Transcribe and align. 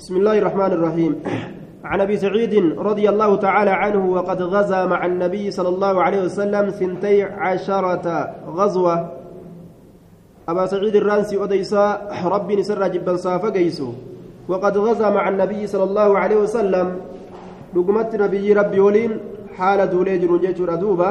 بسم 0.00 0.16
الله 0.16 0.38
الرحمن 0.38 0.72
الرحيم. 0.72 1.12
عن 1.84 2.00
أبي 2.00 2.16
سعيد 2.16 2.54
رضي 2.88 3.06
الله 3.12 3.30
تعالى 3.36 3.70
عنه 3.70 4.02
وقد 4.16 4.42
غزا 4.42 4.86
مع 4.86 5.06
النبي 5.06 5.50
صلى 5.50 5.68
الله 5.68 5.94
عليه 6.02 6.20
وسلم 6.24 6.64
ثنتي 6.80 7.22
عشرة 7.22 8.06
غزوة. 8.48 8.96
أبا 10.48 10.64
سعيد 10.72 10.96
الرانسي 10.96 11.36
أديسا 11.44 11.84
ربي 12.24 12.56
نسر 12.56 12.80
جبا 12.88 13.16
صافا 13.16 13.48
قيسو. 13.52 13.92
وقد 14.48 14.74
غزا 14.78 15.08
مع 15.10 15.28
النبي 15.28 15.66
صلى 15.68 15.84
الله 15.84 16.18
عليه 16.18 16.38
وسلم. 16.48 16.86
لقمت 17.76 18.16
نبي 18.16 18.52
ربي 18.52 18.80
ولين 18.80 19.12
حال 19.56 19.80
دولي 19.90 20.18
جرون 20.18 20.40
جيتور 20.40 20.72
أدوبا 20.80 21.10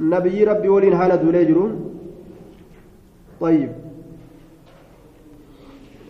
نبي 0.00 0.44
ربي 0.44 0.68
ولين 0.68 0.96
حال 0.96 1.12
دولي 1.20 1.52
طيب. 3.40 3.85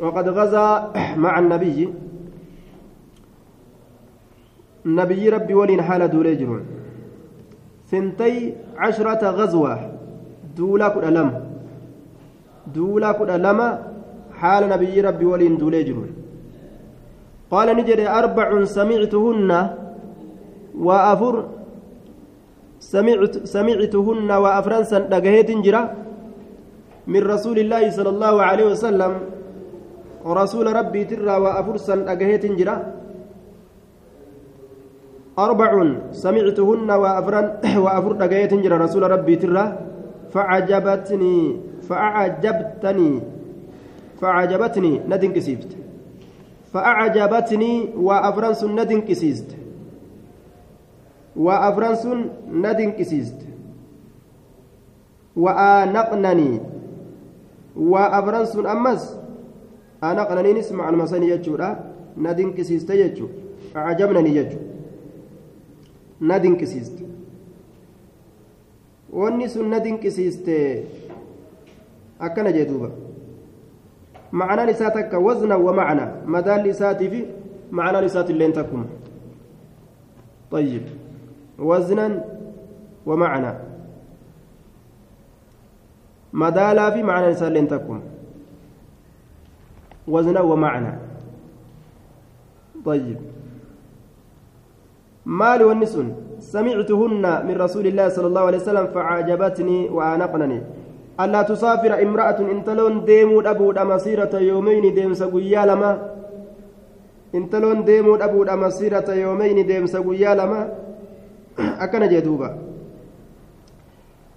وقد 0.01 0.29
غزا 0.29 0.93
مع 1.25 1.39
النبي. 1.39 1.89
نبي 4.87 5.29
ربي 5.29 5.55
ولين 5.55 5.83
حال 5.83 6.11
دولي 6.11 6.35
جرون. 6.35 6.65
ثنتي 7.91 8.55
عشرة 8.77 9.23
غزوة. 9.31 9.75
دولا 10.57 10.89
كل 10.89 11.15
لم 11.15 11.29
دولا 12.75 13.13
كل 13.13 13.31
لما 13.43 13.69
حال 14.41 14.69
نبي 14.69 15.01
ربي 15.01 15.25
ولين 15.25 15.57
دولي 15.57 15.83
جرون. 15.83 16.11
قال 17.51 17.77
نجد 17.77 18.01
أربع 18.01 18.65
سمعتهن 18.65 19.51
وأفر 20.79 21.35
سمعت 22.81 23.35
سمعتهن 23.45 24.31
وأفرنسا 24.31 24.99
دقهيت 24.99 25.51
جرا 25.51 25.83
من 27.07 27.23
رسول 27.23 27.59
الله 27.59 27.91
صلى 27.91 28.09
الله 28.09 28.35
عليه 28.43 28.67
وسلم. 28.67 29.36
رسول 30.27 30.67
ربي 30.77 31.05
ترى 31.05 31.37
وأفرسا 31.37 31.95
دقهيت 31.97 32.47
جرا. 32.59 32.77
أربع 35.39 35.71
سمعتهن 36.13 36.91
وأفرن 36.91 37.47
وأفر 37.85 38.13
دقهيت 38.13 38.55
جرا 38.55 38.77
رسول 38.77 39.03
ربي 39.11 39.37
ترى. 39.37 39.65
فعجبتني 40.33 41.37
فأعجبتني 41.89 43.11
فعجبتني 44.21 44.93
ندن 45.09 45.31
كسيبت 45.33 45.71
فأعجبتني 46.73 47.73
وأفرنس 47.97 48.65
ندن 48.65 49.01
كسيست 49.01 49.49
وأفرنس 51.37 52.07
ندن 52.53 52.91
كسيست 52.91 53.41
وآنقنني. 55.37 56.61
وأفرنس 57.77 58.57
أمس 58.57 59.03
آنقنني 60.05 60.53
نسمع 60.53 60.89
المساني 60.89 61.29
يجورا 61.29 61.71
ندن 62.19 62.53
كسيست 62.53 62.91
يجو 62.91 63.27
أعجبنني 63.77 64.37
يجو 64.37 64.59
ندن 66.21 66.57
كسيست. 66.57 67.07
na 69.17 69.81
dinqisiiste 69.81 70.85
akkana 72.19 72.53
jee 72.53 72.65
duuba 72.67 72.91
معنى 74.33 74.65
لساتك 74.73 75.15
وزنا 75.15 75.55
ومعنى 75.57 76.07
مدال 76.27 76.61
لساتي 76.69 77.11
في 77.11 77.25
معنى 77.71 78.01
لسات 78.01 78.31
اللين 78.31 78.53
تكم 78.53 78.85
طيب. 80.51 80.83
وزنا 81.59 82.25
ومعنى 83.07 83.53
مدالا 86.33 86.91
في 86.91 87.03
معنى 87.03 87.27
لسات 87.31 87.49
اللين 87.49 87.69
تكم 87.69 88.01
وزنا 90.09 90.41
ومعنى. 90.41 90.93
طيب. 92.85 93.17
مال 95.27 95.63
والنسون. 95.63 96.15
سمعتهن 96.41 97.47
من 97.47 97.55
رسول 97.57 97.87
الله 97.87 98.09
صلى 98.09 98.27
الله 98.27 98.41
عليه 98.41 98.59
وسلم 98.59 98.87
فعجبتني 98.87 99.89
وآنقنني. 99.89 100.61
ألا 101.21 101.43
تسافر 101.43 102.03
امرأة 102.03 102.39
انتلون 102.41 103.05
ديمو 103.05 103.41
أبود 103.41 103.79
مسيرة 103.79 104.39
يومين 104.39 104.95
ديمس 104.95 105.23
قيا 105.23 105.67
لما؟ 105.67 106.11
انتلون 107.35 107.85
ديمو 107.85 108.15
أبود 108.15 108.51
مسيرة 108.51 109.11
يومين 109.11 109.67
ديمس 109.67 109.97
قيا 109.97 110.35
لما؟ 110.35 110.73
أكن 111.85 112.09
جدوبا. 112.09 112.59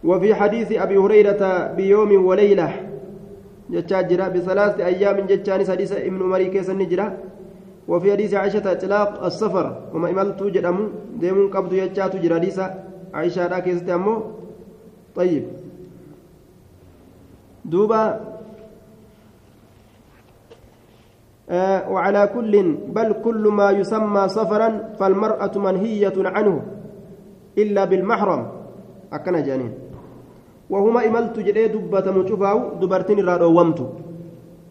وفي 0.04 0.36
حديث 0.36 0.72
أبي 0.72 0.98
هريرة 0.98 1.74
بيوم 1.76 2.26
وليلة 2.26 2.89
جتاجرا 3.70 4.28
بثلاث 4.28 4.80
أيام 4.80 5.18
جتاني 5.30 5.64
سادسة 5.66 5.98
ابن 6.10 6.22
مري 6.32 6.50
كيس 6.50 6.70
النجرة. 6.70 7.08
وفي 7.88 8.12
حديث 8.12 8.34
عائشة 8.34 8.72
إطلاق 8.72 9.24
السفر. 9.24 9.66
وما 9.94 10.10
إملت 10.10 10.44
جدامو. 10.44 10.84
ديمون 11.22 11.48
قبض 11.54 11.74
يجاتو 11.74 12.18
جراديسة 12.18 12.66
عائشة 13.14 13.48
را 13.48 13.60
كيس 13.60 13.82
طيب. 15.16 15.44
دوبا. 17.66 18.20
آه 21.50 21.90
وعلى 21.90 22.30
كل 22.34 22.54
بل 22.94 23.10
كل 23.26 23.44
ما 23.50 23.72
يسمى 23.72 24.24
سفرا 24.30 24.70
فالمرأة 25.00 25.58
منهية 25.58 26.14
عنه 26.18 26.62
إلا 27.58 27.86
بالمحرم. 27.86 28.42
أكن 29.14 29.44
جانين. 29.44 29.89
وهما 30.70 31.06
إملت 31.08 31.40
جدي 31.40 31.68
دبة 31.68 32.12
مشفاو 32.12 32.60
دبرتين 32.82 33.20
الراد 33.20 33.42
أومت 33.42 33.80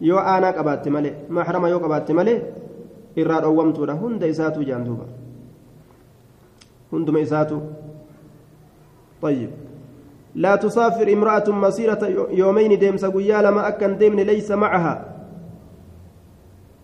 يو 0.01 0.17
أنا 0.19 0.51
قبات 0.57 0.87
ملي 0.87 1.11
محرم 1.29 1.65
يو 1.65 1.77
قبات 1.83 2.11
ملي 2.11 2.35
الراد 3.17 3.43
أومت 3.43 3.77
هند 3.79 4.23
إساتو 4.23 4.61
جان 4.61 4.83
دوبا. 4.83 5.05
هندما 6.93 7.21
إساتو. 7.21 7.59
طيب. 9.21 9.49
لا 10.35 10.55
تسافر 10.55 11.13
امرأة 11.13 11.47
مسيرة 11.51 11.99
يومين 12.31 12.79
ديمس 12.79 13.05
قيا 13.05 13.41
لما 13.41 13.67
أكن 13.67 13.97
ديمن 13.97 14.19
ليس 14.19 14.51
معها. 14.51 14.95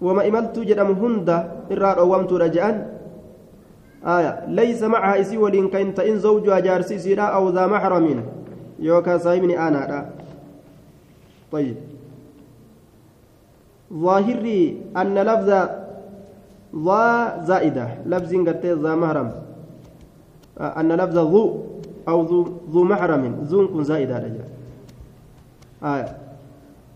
وما 0.01 0.27
إملت 0.27 0.59
جدم 0.59 0.91
هند 0.91 1.29
إرار 1.71 1.99
أومت 1.99 2.33
رجعان 2.33 2.75
آية. 4.05 4.45
ليس 4.47 4.83
معها 4.83 5.21
إسي 5.21 5.37
ولين 5.37 5.67
كنت 5.71 5.99
إن 5.99 6.19
زوجها 6.19 6.59
جارسي 6.59 6.99
سيرا 6.99 7.23
أو 7.23 7.49
ذا 7.49 7.67
محرم 7.67 8.34
يوكا 8.79 9.17
سايمني 9.17 9.59
أنا 9.67 9.77
لا 9.77 10.05
طيب 11.51 11.75
ظاهري 13.93 14.81
أن 14.97 15.15
لفظ 15.19 15.49
ذا 16.85 17.43
زائدة 17.45 17.87
لفظ 18.05 18.31
قد 18.47 18.65
ذا 18.65 18.95
محرم 18.95 19.31
أن 20.59 20.91
لفظ 20.91 21.17
ذو 21.17 21.63
أو 22.07 22.21
ذو 22.23 22.39
ذو 22.71 22.83
محرم 22.83 23.23
ذو 23.49 23.81
زائدة 23.81 24.17
رجال 24.17 24.49
آية 25.83 26.17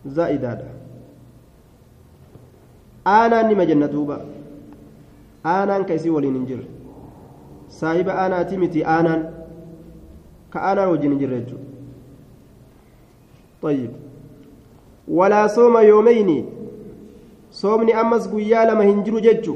زائدة 0.06 0.62
أنا 3.08 3.42
نما 3.42 3.64
جنة 3.64 3.86
دوبا 3.86 4.18
أنا 5.46 5.82
كيسي 5.84 6.10
ولين 6.10 6.34
نجر 6.34 6.62
صاحب 7.70 8.10
أنا 8.10 8.44
تيمتي 8.44 8.86
أنا 8.88 9.32
كأنا 10.54 10.88
وجن 10.88 11.12
نجر 11.12 11.44
طيب 13.62 13.92
ولا 15.08 15.48
صوم 15.48 15.78
يومين 15.78 16.46
صومني 17.52 18.02
أمس 18.02 18.28
قيا 18.28 18.66
لما 18.66 18.84
هنجر 18.84 19.20
ججو 19.20 19.56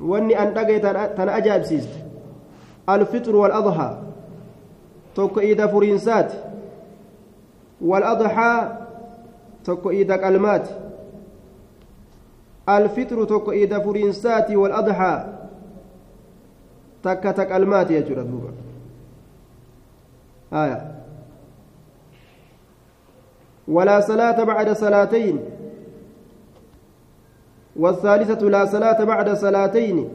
واني 0.00 0.42
أن 0.42 0.54
تنا 1.16 1.36
أجاب 1.36 1.62
سيست 1.62 1.90
الفطر 2.88 3.36
والأضحى 3.36 4.08
tokko 5.18 5.42
iida 5.42 5.68
furiinsaati 5.68 6.36
waladxaa 7.80 8.76
tokko 9.66 9.92
iida 9.92 10.18
qalmaati 10.18 10.70
alfixru 12.66 13.26
tokko 13.26 13.54
iida 13.54 13.80
furiinsaati 13.80 14.56
waladxaa 14.56 15.16
takka 17.02 17.32
ta 17.32 17.46
qalmaati 17.46 17.92
jechuudha 17.94 18.24
duuba 18.30 18.50
aya 20.50 20.97
ولا 23.68 24.00
صلاة 24.00 24.44
بعد 24.44 24.72
صلاتين. 24.72 25.38
والثالثة 27.76 28.48
لا 28.48 28.64
صلاة 28.64 29.04
بعد 29.04 29.28
صلاتين 29.34 30.08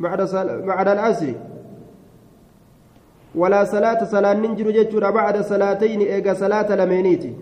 بعد 0.00 0.20
بعد 0.66 0.88
العصر. 0.88 1.32
ولا 3.34 3.64
صلاة 3.64 4.04
صلاة 4.04 4.34
ننجر 4.34 4.70
جتشورا 4.70 5.10
بعد 5.10 5.40
صلاتين 5.40 6.00
إيجا 6.00 6.34
صلاة 6.34 6.74
لمينيتي. 6.74 7.32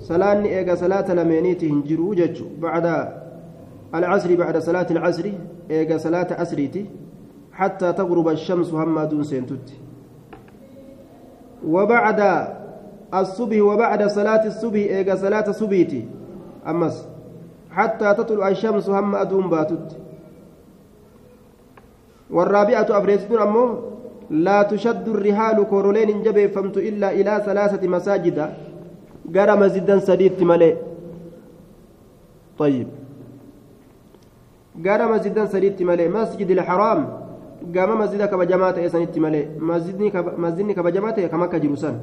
صلاة 0.00 0.44
إيجا 0.44 0.74
صلاة 0.74 1.14
لمينيتي 1.14 1.70
هنجروا 1.70 2.14
جتشو. 2.14 2.44
بعد 2.58 3.12
العصر 3.94 4.34
بعد 4.34 4.58
صلاة 4.58 4.86
العصر 4.90 5.30
إيجا 5.70 5.98
صلاة 5.98 6.28
عصريتي. 6.30 6.86
حتى 7.52 7.92
تغرب 7.92 8.28
الشمس 8.28 8.74
هم 8.74 9.00
دون 9.04 9.22
سنتت 9.22 9.72
وبعد 11.66 12.20
الصبح 13.14 13.62
وبعد 13.62 14.06
صلاة 14.06 14.46
الصبح 14.46 14.74
إيجا 14.74 15.14
صلاة 15.14 15.52
صبيتي 15.52 16.04
أمس. 16.66 17.08
حتى 17.70 18.14
تطلع 18.14 18.48
الشمس 18.48 18.90
هم 18.90 19.14
أدوم 19.14 19.50
باتت. 19.50 19.96
والرابعة 22.30 22.86
أفريستون 22.90 23.38
أمو 23.42 23.78
لا 24.30 24.62
تشد 24.62 25.08
الرحال 25.08 25.64
كورولين 25.70 26.22
جبه 26.22 26.46
فمت 26.46 26.76
إلا 26.76 27.12
إلى 27.12 27.42
ثلاثة 27.46 27.88
مساجد. 27.88 28.38
قرى 29.34 29.54
مسجدا 29.56 29.98
سديد 29.98 30.42
ملئ. 30.42 30.74
طيب. 32.58 32.88
قرى 34.86 35.04
مسجدا 35.12 35.46
سديد 35.46 35.82
ملئ. 35.82 36.08
مسجد 36.08 36.50
الحرام. 36.50 37.00
قام 37.76 37.90
مسجد 38.00 38.22
كبجمات 38.22 38.78
إسانيت 38.78 39.18
ملئ. 39.18 39.44
مسجدني 40.38 40.72
كبجمات 40.74 41.20
كما 41.20 41.46
كجرسان 41.46 41.96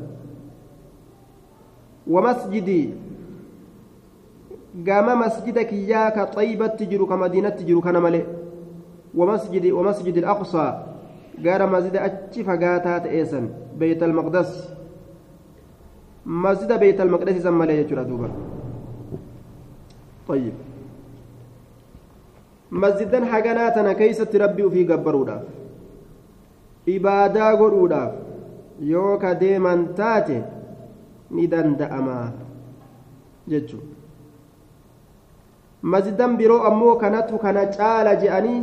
ومسجدي. 2.08 2.90
قام 4.88 5.20
مسجد 5.20 5.60
كيا 5.60 6.10
كطيبة 6.10 6.68
تجرو 6.68 7.06
كمدينة 7.06 7.50
تجرو 7.50 7.82
كان 7.82 8.02
ملئ 8.02 8.24
ومسجد 9.16 10.18
الأقصى. 10.18 10.68
قال 11.46 11.62
مسجد 11.72 11.96
أتشي 11.96 12.44
فقاتات 12.44 13.06
إيسن. 13.06 13.50
بيت 13.80 14.04
المقدس. 14.04 14.70
مسجد 16.26 16.80
بيت 16.80 17.02
المقدس 17.02 17.44
سمى 17.44 17.66
لي 17.66 17.84
دوبا. 17.84 18.30
طيب. 20.28 20.54
مسجدا 22.72 23.26
حقناتنا 23.26 23.94
كيست 23.94 24.36
ربي 24.36 24.70
في 24.70 24.84
قبرودا 24.88 25.44
ibaadaa 26.88 27.56
godhuudhaaf 27.62 28.14
yoo 28.92 29.18
ka 29.22 29.36
deeman 29.36 29.94
jechuudha 33.48 33.96
masjidan 35.82 36.38
biroo 36.38 36.62
ammoo 36.70 36.96
kanatu 36.96 37.38
kana 37.38 37.66
caala 37.78 38.16
je'anii 38.16 38.60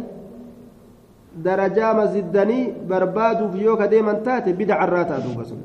darajaa 1.44 1.94
masjidanii 1.94 2.72
barbaaduuf 2.88 3.54
yoo 3.64 3.76
ka 3.76 3.86
deeman 3.88 4.22
taate 4.22 4.52
bidacarraa 4.52 5.04
ta'a 5.10 5.20
duuba 5.24 5.44
sun 5.44 5.60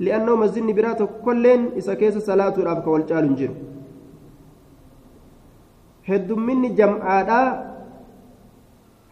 li'annoo 0.00 0.36
masjidni 0.36 0.72
biraa 0.78 0.94
tokkolleen 0.94 1.68
isa 1.76 1.96
keessa 1.96 2.20
salaatuudhaaf 2.20 2.80
ka 2.84 2.90
wal 2.90 3.04
caalu 3.10 3.26
hin 3.28 3.36
jiru 3.36 3.54
heddumminni 6.08 6.70
jam'aadhaa 6.80 7.46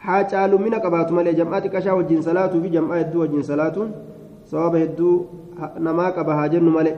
haa 0.06 0.22
caalummina 0.32 0.80
qabaatu 0.86 1.14
malee 1.18 1.34
jam'aa 1.40 1.60
xiqqashaa 1.66 1.94
wajjin 2.00 2.22
salaatuu 2.28 2.62
fi 2.64 2.70
jam'aa 2.76 2.98
hedduu 3.02 3.20
wajjin 3.24 3.42
salaatuun 3.50 3.90
sababa 4.50 4.78
hedduu 4.78 5.14
namaa 5.78 6.10
qaba 6.12 6.34
haa 6.38 6.48
jennu 6.48 6.70
malee. 6.70 6.96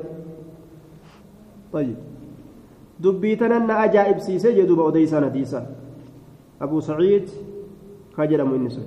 Dubbii 3.03 3.37
tanan 3.37 3.67
na 3.67 3.79
ajaa'ibsiisee 3.85 4.53
jedhuuba 4.55 4.83
odeysaan 4.91 5.25
hadiisa. 5.25 5.63
Abuu 6.61 6.81
saciid 6.81 7.29
kaa 8.17 8.27
jedhamu 8.27 8.55
inni 8.57 8.71
sun. 8.71 8.87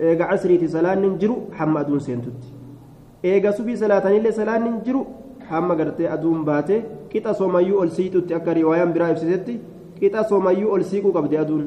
Eega 0.00 0.26
casriiti 0.30 0.68
salaanni 0.68 1.08
jiru 1.20 1.36
hamma 1.58 1.80
aduun 1.80 2.00
seentutti. 2.00 2.46
Eega 3.24 3.52
subii 3.52 3.76
salaatanillee 3.76 4.32
salaanni 4.32 4.70
jiru 4.84 5.06
hamma 5.50 5.74
gartee 5.76 6.08
aduun 6.08 6.44
baate 6.44 6.82
qixa 7.12 7.34
soomayyuu 7.34 7.80
ol 7.80 7.90
siixutti 7.96 8.34
akka 8.34 8.54
riwaayaan 8.54 8.92
biraa 8.92 9.10
ibsitetti 9.14 9.58
qixa 10.00 10.24
soomayyuu 10.28 10.72
ol 10.72 10.82
siiquu 10.90 11.12
qabdi 11.16 11.36
aduun 11.42 11.64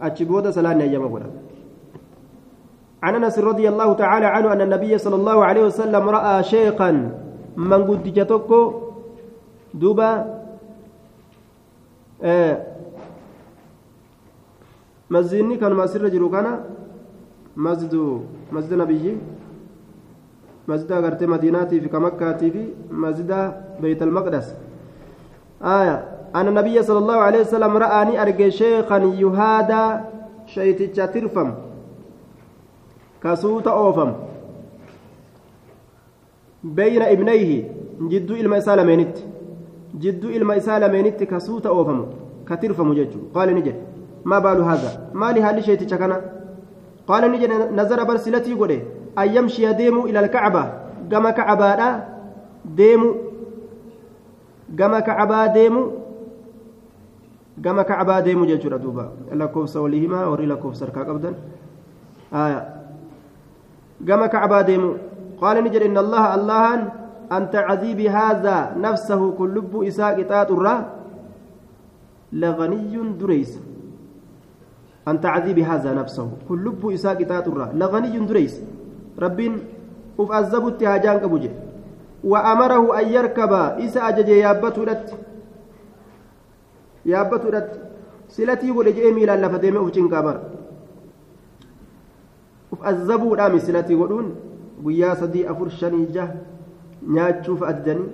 achi 0.00 0.24
booda 0.24 0.52
salaanni 0.52 0.82
ayyama 0.88 1.08
godha 1.08 1.28
عن 3.02 3.12
أنس 3.14 3.38
رضي 3.38 3.68
الله 3.68 3.92
تعالى 3.92 4.26
عنه 4.26 4.52
أن 4.52 4.60
النبي 4.60 4.98
صلى 4.98 5.16
الله 5.16 5.44
عليه 5.44 5.64
وسلم 5.64 6.08
رأى 6.08 6.42
شيخا 6.42 6.90
من 7.56 7.80
قد 7.84 8.02
جتوكو 8.14 8.60
دوبا 9.74 10.10
آه 12.22 12.54
مسجدني 15.10 15.56
كان 15.56 15.72
مسجد 15.74 16.04
جرو 16.14 16.30
كان 16.30 16.46
مسجد 17.56 17.94
مسجد 18.52 18.72
نبيي 18.74 19.18
مسجد 20.68 20.92
غرتي 20.92 21.26
مدينتي 21.26 21.80
في 21.80 21.88
كمكة 21.88 22.38
في 22.38 22.62
مسجد 22.90 23.30
بيت 23.82 24.02
المقدس. 24.02 24.54
آية 25.62 25.96
أن 26.34 26.48
النبي 26.48 26.82
صلى 26.82 26.98
الله 26.98 27.16
عليه 27.16 27.40
وسلم 27.40 27.76
رآني 27.76 28.22
أرجى 28.22 28.50
شيخا 28.50 28.98
يهادى 28.98 29.84
شيتي 30.46 30.86
ترفم 30.86 31.71
كسوت 33.22 33.66
أوفم. 33.66 34.12
بين 36.64 37.02
ابنيه 37.02 37.50
جدو 38.00 38.34
إلما 38.34 38.58
إسالمينت 38.58 39.16
جدو 39.94 40.28
إلما 40.28 40.56
إسالمينت 40.56 41.22
كسوت 41.24 41.66
أوفم. 41.66 42.06
كترفم 42.48 42.94
ججو. 42.94 43.20
قال 43.34 43.54
نجد 43.54 43.76
ما 44.24 44.38
بال 44.38 44.62
هذا؟ 44.62 45.10
ما 45.14 45.32
لهذا 45.32 45.60
شيء 45.60 45.78
تشكنا؟ 45.78 46.20
قال 47.06 47.32
نجد 47.32 47.50
نظر 47.74 48.04
برسلتي 48.04 48.54
قده. 48.54 48.80
أن 49.18 49.28
يمشي 49.36 49.72
ديمو 49.72 50.06
إلى 50.06 50.20
الكعبة. 50.20 50.72
كما 51.10 51.30
كعبة 51.30 52.00
ديمو. 52.64 53.14
كما 54.78 55.00
كعبة 55.00 55.46
ديمو. 55.46 55.90
كما 57.64 57.82
كعبة 57.82 58.20
ديمو 58.20 58.44
جيشورا 58.46 58.76
دوبا 58.76 59.12
لكوفس 59.32 59.76
وليهما 59.76 60.26
وري 60.26 60.46
لكوفس 60.46 60.82
ركاك 60.82 61.08
أبدا. 61.08 61.34
آية. 62.32 62.81
كما 64.08 64.26
كعبة 64.26 64.60
ديمو 64.62 64.96
قال 65.40 65.64
نجد 65.64 65.82
إن 65.82 65.98
الله 65.98 66.34
الله 66.34 66.64
أنت 67.32 67.54
عذيب 67.56 68.00
هذا 68.00 68.74
نفسه 68.76 69.20
كل 69.38 69.54
لب 69.54 69.82
إساء 69.82 70.22
قطاط 70.22 70.50
لغني 72.32 72.96
دريس. 73.20 73.60
أن 75.08 75.20
تعذيب 75.20 75.58
هذا 75.58 75.92
نفسه 75.92 76.28
كل 76.48 76.58
لب 76.64 76.82
إساء 76.90 77.24
قطاط 77.24 77.48
لغني 77.74 78.18
دريس. 78.26 78.54
رب 79.18 79.40
أف 80.20 80.30
أزبت 80.32 80.82
هاجان 80.82 81.16
كبوجه 81.18 81.50
وأمره 82.24 83.00
أن 83.00 83.08
يركب 83.08 83.52
إساء 83.84 84.10
ججي 84.16 84.38
يابته 84.38 84.84
لت 84.84 85.08
يابته 87.06 87.48
لت 87.50 87.70
سلتي 88.28 88.70
ولجئ 88.70 89.12
ميلا 89.12 89.36
لفديم 89.36 89.76
أفجن 89.76 90.08
رامي 93.34 93.58
سلتي 93.58 93.94
ودون 93.94 94.52
guyyaa 94.84 95.16
sadii 95.16 95.46
afur 95.52 95.70
shanii 95.80 96.06
jaha 96.14 96.34
nyaachuuf 97.16 97.62
addanii 97.70 98.08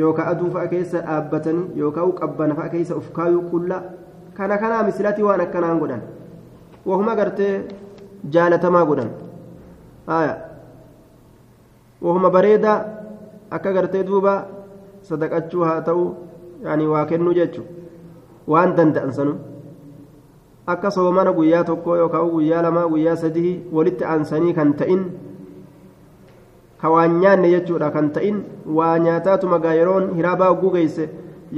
yookaan 0.00 0.28
aduu 0.32 0.50
fa'a 0.54 0.68
keessa 0.72 1.02
dhaabbatanii 1.06 1.80
yookaan 1.82 2.12
qabbana 2.20 2.54
fa'a 2.58 2.72
keessa 2.74 2.98
uf 3.00 3.08
kaayuu 3.16 3.42
qullaa 3.52 3.82
kana 4.38 4.58
kanaa 4.62 4.82
misilati 4.88 5.26
waan 5.28 5.44
akkanaan 5.46 5.80
godhan 5.82 6.02
wahuma 6.90 7.16
gartee 7.20 7.52
jaalatamaa 8.36 8.84
godhan 8.90 9.10
wahuma 12.06 12.30
bareedaa 12.36 12.78
akka 13.58 13.72
gartee 13.78 14.04
duuba 14.10 14.34
sadaqachuu 15.10 15.64
haa 15.70 15.80
ta'u 15.88 16.04
waa 16.94 17.06
kennuu 17.12 17.34
jechuun 17.40 17.66
waan 18.54 18.76
danda'an 18.78 19.12
sanu 19.18 19.34
akka 20.66 20.90
soomana 20.90 21.32
guyyaa 21.32 21.64
tokkoo 21.64 21.96
yookaan 21.96 22.30
guyyaa 22.30 22.62
lamaa 22.62 22.88
guyyaa 22.88 23.16
sadii 23.16 23.52
walitti 23.72 24.04
aansanii 24.04 24.54
kan 24.54 24.74
ta'in. 24.74 25.02
ka 26.82 26.90
waan 26.90 27.20
nyaanne 27.22 27.48
jechuudha 27.50 27.90
kan 27.94 28.10
ta'in 28.10 28.38
waa 28.66 28.98
nyaataatu 28.98 29.46
magaa 29.50 29.74
yeroon 29.78 30.14
hiraabaa 30.16 30.48
hogguu 30.50 30.70
geesse 30.74 31.04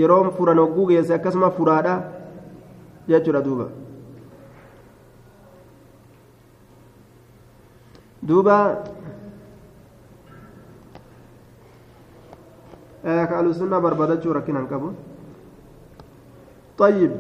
yeroon 0.01 0.29
furan 0.37 0.59
hogguu 0.63 0.87
geesse 0.91 1.15
akkasuma 1.17 1.49
furaadha 1.51 1.95
jechuudha 3.09 3.41
duuba 3.47 3.67
duuba 8.29 8.57
ka 13.05 13.35
alusunnaa 13.39 13.81
barbaadachuu 13.89 14.33
rakkin 14.41 14.57
han 14.61 14.69
qabu 14.75 14.93
طيب 16.79 17.13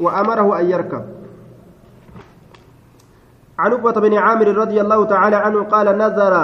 وأمره 0.00 0.60
أن 0.60 0.64
يركب. 0.70 1.04
عن 3.58 3.72
عقبة 3.72 4.00
بن 4.00 4.14
عامر 4.14 4.48
رضي 4.48 4.80
الله 4.80 5.04
تعالى 5.04 5.36
عنه 5.36 5.62
قال 5.64 5.98
نظر 5.98 6.34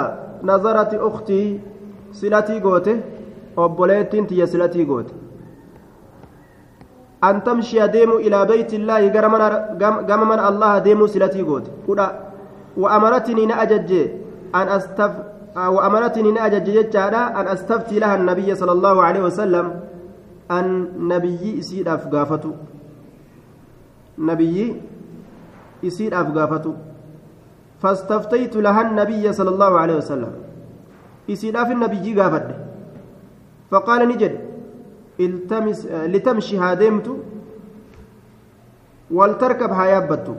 نظرت 0.43 0.93
أختي 0.93 1.59
سلتي 2.11 2.59
قوته 2.59 3.01
وبوليت 3.57 4.15
تي 4.15 4.45
سلتي 4.45 4.85
قوته. 4.85 5.13
أن 7.23 7.43
تمشي 7.43 7.87
ديم 7.87 8.11
إلى 8.11 8.45
بيت 8.45 8.73
الله 8.73 9.11
قام 10.09 10.21
من 10.29 10.39
الله 10.39 10.77
ديم 10.79 11.07
سلتي 11.07 11.41
قوته. 11.41 11.71
وأمرتني 12.77 13.45
نأجج 13.45 13.91
أن 14.55 14.67
أستف 14.67 15.11
وأمرتني 15.57 16.31
نأجج 16.31 16.95
أن 16.95 17.47
أستفتي 17.47 17.99
لها 17.99 18.15
النبي 18.15 18.55
صلى 18.55 18.71
الله 18.71 19.03
عليه 19.03 19.19
وسلم 19.19 19.79
أن 20.51 20.87
نبي 20.99 21.57
يسير 21.57 21.93
أفقافته 21.93 22.53
نبي 24.19 24.81
يسير 25.83 26.21
أفقافته 26.21 26.73
فاستفتيت 27.79 28.55
لها 28.55 28.81
النبي 28.81 29.33
صلى 29.33 29.49
الله 29.49 29.79
عليه 29.79 29.95
وسلم. 29.95 30.31
إسيدا 31.29 31.63
في 31.63 31.73
النبي 31.73 32.21
قافد 32.21 32.55
فقال 33.71 34.07
نجد 34.09 34.39
التمس 35.19 35.85
لتمشي 35.85 36.57
هادمت 36.57 37.07
ولتركب 39.11 39.71
هايابت 39.71 40.35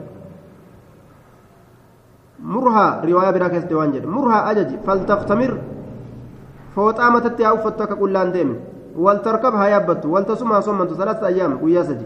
مرها 2.43 3.05
رواية 3.05 3.31
براكز 3.31 3.63
دوان 3.63 3.91
جد. 3.91 4.05
مرها 4.05 4.51
أجج 4.51 4.69
فلتختمر 4.85 5.61
فوطامتت 6.75 7.39
يا 7.39 7.53
أفتك 7.53 7.97
كلان 7.97 8.31
ديم 8.31 8.59
ولتركب 8.95 9.53
haa 9.53 9.66
yaabbattu 9.66 10.05
ولتسمها 10.05 10.59
صمت 10.59 10.93
ثلاثة 10.93 11.27
أيام 11.27 11.63
ويا 11.63 11.83
سجي 11.83 12.05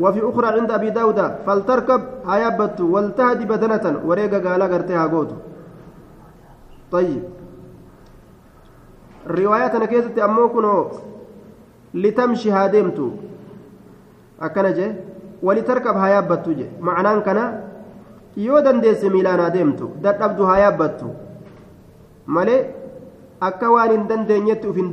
وفي 0.00 0.20
أخرى 0.28 0.46
عند 0.46 0.70
أبي 0.70 0.90
داود 0.90 1.20
فلتركب 1.46 2.00
haa 2.26 2.39
yaabbattu 2.39 2.80
ولتهدي 2.80 3.44
بدنة 3.44 3.84
وريقا 4.08 4.38
قالا 4.44 4.66
قرتها 4.72 5.06
قوتو 5.06 5.36
طيب. 6.92 7.22
رواية 9.26 9.76
kana 9.76 9.84
keessatti 9.84 10.18
ammoo 10.18 10.48
kunoo 10.48 10.90
لتمشي 11.94 12.50
haa 12.50 12.70
deemtu 12.70 13.10
akkana 14.42 14.70
jedhe 14.70 14.86
ولتركب 15.42 15.96
haa 15.96 16.10
yaabbattu 16.10 16.52
jedhe 16.52 16.66
معناه 16.80 17.18
kana 17.18 17.44
yoo 18.36 18.60
dandeesse 18.62 19.10
miilaan 19.10 19.40
haa 19.42 19.50
deemtu 19.56 19.86
dadhabdu 20.02 20.46
haa 20.48 20.58
yaabbattu 20.58 21.08
malee 22.36 22.60
akka 23.48 23.70
waan 23.74 23.90
hin 23.94 24.04
dandeenyetti 24.12 24.68
uf 24.70 24.76
hin 24.76 24.90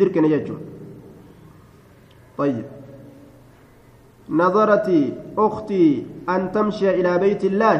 نظرت 4.29 4.89
أختي 5.37 6.05
أن 6.29 6.51
تمشي 6.51 6.89
إلى 6.89 7.17
بيت 7.17 7.43
الله 7.43 7.77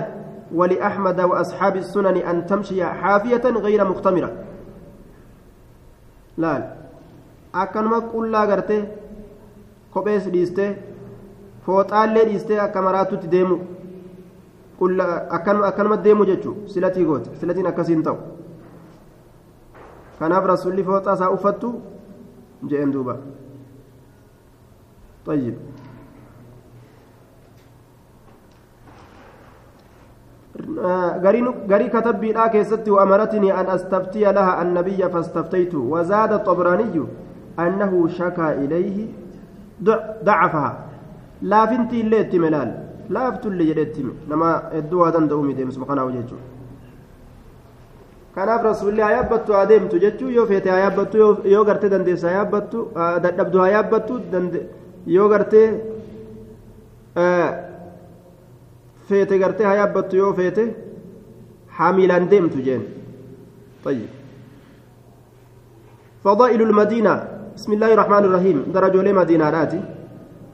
ولأحمد 0.54 1.22
وأصحاب 1.22 1.76
السنن 1.76 2.18
أن 2.18 2.46
تمشي 2.46 2.86
حافية 2.86 3.44
غير 3.44 3.90
مختمرة 3.90 4.32
لا 6.38 6.74
أكنما 7.56 8.00
كل 8.00 8.36
غرتي؟ 8.36 8.88
كوبيس 9.94 10.28
ديستي؟ 10.28 10.76
فوطالي 11.66 12.26
ديستي؟ 12.26 12.64
أكمراتو 12.64 13.16
تديمو 13.16 13.60
كل 14.80 15.02
أكنما 15.02 15.96
ديمو 15.96 16.24
جتشو؟ 16.24 16.54
سلتي 16.68 17.06
غوت 17.06 17.30
سلتين 17.42 17.68
أكسين 17.68 18.04
تو 18.04 18.16
kanaaf 20.20 20.46
rasuulli 20.50 20.84
fooxaa 20.86 21.14
isaa 21.18 21.34
uffattu 21.38 21.70
je'een 22.70 22.94
duuba 22.94 23.18
طيب. 25.28 25.56
غري 31.72 31.88
كتبيدها 31.90 32.48
كيستي 32.48 32.92
وأمرتني 32.92 33.60
أن 33.60 33.66
أستفتي 33.66 34.24
لها 34.38 34.62
النبي 34.62 35.10
فاستفتيت 35.14 35.76
وزاد 35.76 36.32
الطبراني 36.34 36.96
أنه 37.60 38.08
شكا 38.08 38.48
إليه 38.54 38.98
ضعفها. 40.28 40.78
لا 41.42 41.66
فنتي 41.66 42.02
اللي 42.02 42.20
اتملال. 42.20 42.70
لا 43.10 43.30
أفتل 43.30 43.48
اللي 43.48 43.66
جدت 43.74 43.96
نما 44.30 44.50
الدوا 44.78 45.10
دندومي 45.10 45.54
ديم 45.54 45.70
سبحانه 45.72 46.04
وجهه 46.04 46.40
kanaaf 48.38 48.62
rasuulli 48.70 49.02
haa 49.02 49.14
yaabbattu 49.18 49.54
haa 49.58 49.66
deemtu 49.70 50.00
jechuun 50.04 50.34
yoo 50.34 50.46
feete 50.50 50.70
haa 50.70 50.82
yaabbattu 50.82 51.18
yoo 51.54 51.64
gartee 51.70 51.90
dandeessa 51.94 52.34
haa 52.34 53.14
dadhabdu 53.24 53.62
haa 53.64 53.70
yoo 55.16 55.30
gartee 55.30 55.68
feete 59.10 59.40
gartee 59.40 59.66
haa 59.70 59.80
yaabbattu 59.82 60.18
yoo 60.22 60.34
feete 60.34 60.64
haa 61.80 61.92
miilaan 61.94 62.30
deemtu 62.30 62.62
jeen 62.70 62.86
طيب 63.86 64.08
فضائل 66.24 66.62
المدينة 66.62 67.14
بسم 67.56 67.74
الله 67.74 67.94
الرحمن 67.94 68.24
الرحيم 68.26 68.58
درجة 68.74 69.00
لمدينة 69.02 69.50
راتي 69.50 69.82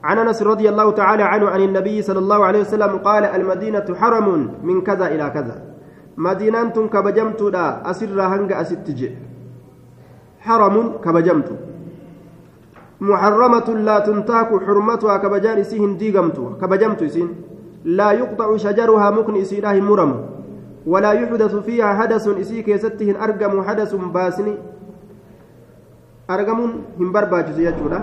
عن 0.04 0.18
انس 0.18 0.42
رضي 0.44 0.70
الله 0.70 0.92
تعالى 0.92 1.24
عنه 1.24 1.50
عن 1.50 1.62
النبي 1.62 2.02
صلى 2.02 2.20
الله 2.20 2.46
عليه 2.46 2.62
وسلم 2.62 2.98
قال 2.98 3.24
المدينة 3.26 3.88
حرم 3.96 4.28
من 4.64 4.82
كذا 4.82 5.08
إلى 5.08 5.30
كذا 5.30 5.74
madiinaan 6.14 6.70
tun 6.74 6.90
kabajamtuudha 6.94 7.82
asirraa 7.90 8.30
hanga 8.30 8.58
asitti 8.62 8.94
je 8.94 9.18
haramun 10.46 11.02
kabajamtu 11.02 11.58
muharramatun 13.00 13.82
laa 13.88 14.02
tuntaaku 14.06 14.60
xurmatuhaa 14.62 15.20
kabajaan 15.20 15.58
isii 15.66 15.80
hin 15.80 15.98
diigamtu 15.98 16.54
shajaruhaa 18.66 19.12
mukni 19.12 19.40
isiidha 19.40 19.74
hin 19.80 19.84
muramu 19.84 20.16
walaa 20.86 21.14
yuxdasu 21.14 21.64
fiihaa 21.64 21.94
hadasun 22.02 22.40
isii 22.46 22.64
keessatti 22.64 23.06
hin 23.12 23.22
argamu 23.28 23.68
hadasun 23.70 24.12
baasni 24.18 24.56
argamuun 26.38 26.74
hin 26.98 27.12
barbaachisu 27.12 27.68
jechuudha 27.68 28.02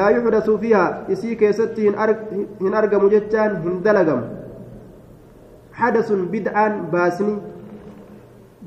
laa 0.00 0.10
yuxdasu 0.16 0.58
fiihaa 0.64 0.90
isii 1.16 1.36
keessatti 1.44 1.86
hin 1.86 2.74
argamu 2.82 3.14
jechaan 3.14 3.62
hin 3.68 3.80
dalagamu 3.86 4.38
حدث 5.78 6.08
بدعان 6.34 6.72
باسني 6.92 7.34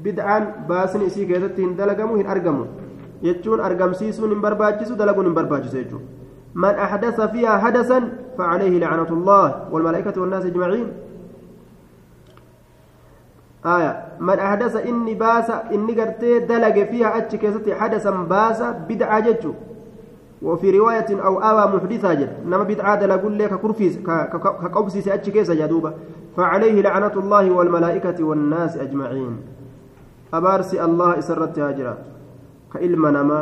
بدعان 0.03 0.43
باسني 0.69 1.07
إسي 1.07 1.25
كيست 1.25 1.59
هن 1.59 1.75
دلقمو 1.75 2.15
هن 2.15 2.27
أرقمو 2.33 2.65
يجون 3.23 3.59
أرقمسيسون 3.59 4.31
هن 4.31 4.41
برباجسو 4.41 4.93
دلقون 4.95 5.25
هن 5.27 5.33
برباجسو 5.33 5.77
يجون 5.77 6.03
من 6.55 6.73
أحدث 6.85 7.17
فيها 7.33 7.53
حدثا 7.63 7.97
فعليه 8.41 8.79
لعنة 8.79 9.09
الله 9.09 9.45
والملائكة 9.71 10.21
والناس 10.21 10.45
أجمعين. 10.45 10.87
آية 13.65 13.91
من 14.19 14.39
أحدث 14.39 14.75
إني 14.75 15.13
باسا 15.13 15.69
إني 15.73 16.01
قرتي 16.01 16.39
دلق 16.49 16.77
فيها 16.89 17.17
أتش 17.17 17.35
كيست 17.35 17.69
حدثا 17.69 18.11
باسا 18.11 18.71
بدعة 18.89 19.19
ججو 19.19 19.53
وفي 20.41 20.67
رواية 20.79 21.09
أو 21.25 21.33
آوى 21.37 21.63
محدثة 21.75 22.13
جد 22.13 22.33
نما 22.45 22.63
بدعة 22.63 22.95
دلقون 22.95 23.37
لك 23.37 23.53
كرفيس 23.53 23.97
كقبسي 24.01 25.01
سأتش 25.01 25.29
كيس 25.29 25.51
جدوبة. 25.51 25.93
فعليه 26.37 26.81
لعنة 26.81 27.13
الله 27.13 27.51
والملائكة 27.51 28.23
والناس 28.23 28.77
أجمعين. 28.77 29.37
أبارسي 30.33 30.83
الله 30.83 31.19
إسرت 31.19 31.59
هاجرات 31.59 31.97
كإلما 32.73 33.11
نما 33.11 33.39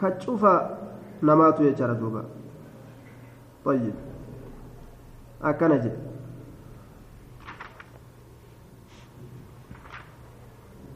كتشوف 0.00 0.46
نمات 1.22 1.60
يجرى 1.60 1.94
دوبا. 1.94 2.22
طيب. 3.64 3.94
أكنج 5.44 5.90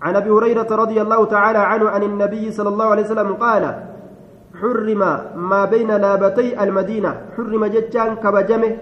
عن 0.02 0.16
أبي 0.16 0.30
هريرة 0.30 0.70
رضي 0.76 1.02
الله 1.02 1.24
تعالى 1.24 1.58
عنه 1.58 1.88
عن 1.88 2.02
النبي 2.02 2.50
صلى 2.50 2.68
الله 2.68 2.84
عليه 2.84 3.02
وسلم 3.02 3.34
قال 3.34 3.82
حرم 4.60 5.02
ما 5.36 5.64
بين 5.64 5.90
لابتي 5.96 6.62
المدينة. 6.62 7.10
حرم 7.36 7.66
جتان 7.66 8.14
كبجمه 8.16 8.76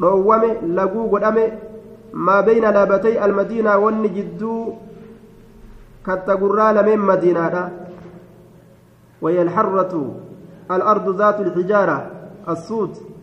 dhoowwame 0.00 0.62
laguu 0.78 1.08
godhame 1.10 1.44
maa 2.12 2.42
bayna 2.42 2.70
laabatay 2.70 3.18
almadiinaa 3.18 3.78
wanni 3.78 4.08
jidduu 4.08 4.78
katta 6.02 6.36
gurraa 6.36 6.72
lameen 6.72 7.02
وهي 9.22 9.42
الحرة 9.42 10.14
الأرض 10.70 11.16
ذات 11.16 11.40
الحجارة 11.40 12.10
السود. 12.48 13.17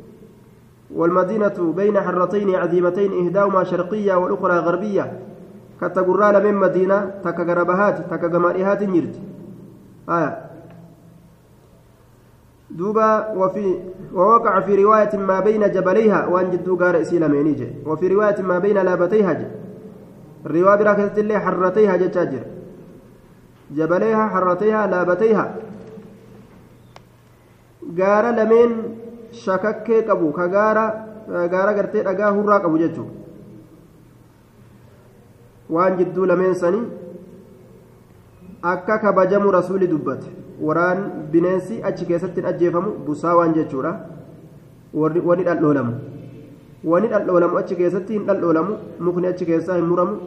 والمدينة 0.94 1.74
بين 1.76 2.02
حرتين 2.02 2.56
عظيمتين 2.56 3.26
إهداهما 3.26 3.64
شرقية 3.64 4.14
والأخرى 4.14 4.58
غربية. 4.60 5.20
كتقرى 5.82 6.52
من 6.52 6.56
مدينة 6.56 7.12
تكغربهات 7.24 8.12
تكغماريهات 8.12 8.84
نيرت. 8.84 9.20
آية. 10.10 10.46
دوبا 12.72 13.34
وفي 13.34 13.80
ووقع 14.14 14.60
في 14.60 14.84
رواية 14.84 15.18
ما 15.18 15.40
بين 15.40 15.72
جبليها 15.72 16.26
وأن 16.26 16.52
جدو 16.52 16.76
قال 16.76 16.96
إسيلا 16.96 17.28
مينيجي 17.28 17.68
وفي 17.86 18.08
رواية 18.08 18.42
ما 18.42 18.60
بين 18.60 18.78
لابتيها 18.78 19.34
جي. 19.34 19.46
الرواية 20.46 20.76
براكزة 20.76 21.22
اللي 21.22 21.40
حرتيها 21.40 21.96
جتاجر 21.96 22.44
جبليها 23.72 24.28
حرتيها 24.28 24.88
لابتيها. 24.88 25.56
gaara 27.94 28.32
lameen 28.32 28.72
shakakkee 29.44 30.02
qabu 30.10 30.32
ka 30.40 30.48
gaara 30.48 31.74
gartee 31.80 32.04
dhagaa 32.08 32.32
hurraa 32.38 32.60
qabu 32.66 32.78
jechuun 32.84 33.10
waan 35.70 35.98
jidduu 36.00 36.26
lameen 36.32 36.56
sanii 36.56 36.86
akka 38.62 38.98
kabajamu 38.98 39.52
rasuuli 39.52 39.88
dubbate. 39.88 40.28
Waraan 40.62 41.00
bineensi 41.32 41.82
achi 41.84 42.06
keessatti 42.10 42.42
hin 42.42 42.50
ajjeefamu 42.50 42.92
busaa 43.06 43.36
waan 43.36 43.54
jechuudha. 43.54 43.92
Wani 44.94 45.44
dhaldhoolamu 45.44 45.94
wani 46.92 47.08
dhaldhoolamu 47.14 47.58
achi 47.58 47.76
keessatti 47.76 48.14
hin 48.14 48.26
dhaldhoolamu 48.26 48.78
mukni 49.08 49.28
achi 49.28 49.46
keessaa 49.46 49.76
hin 49.76 49.86
muramu 49.86 50.20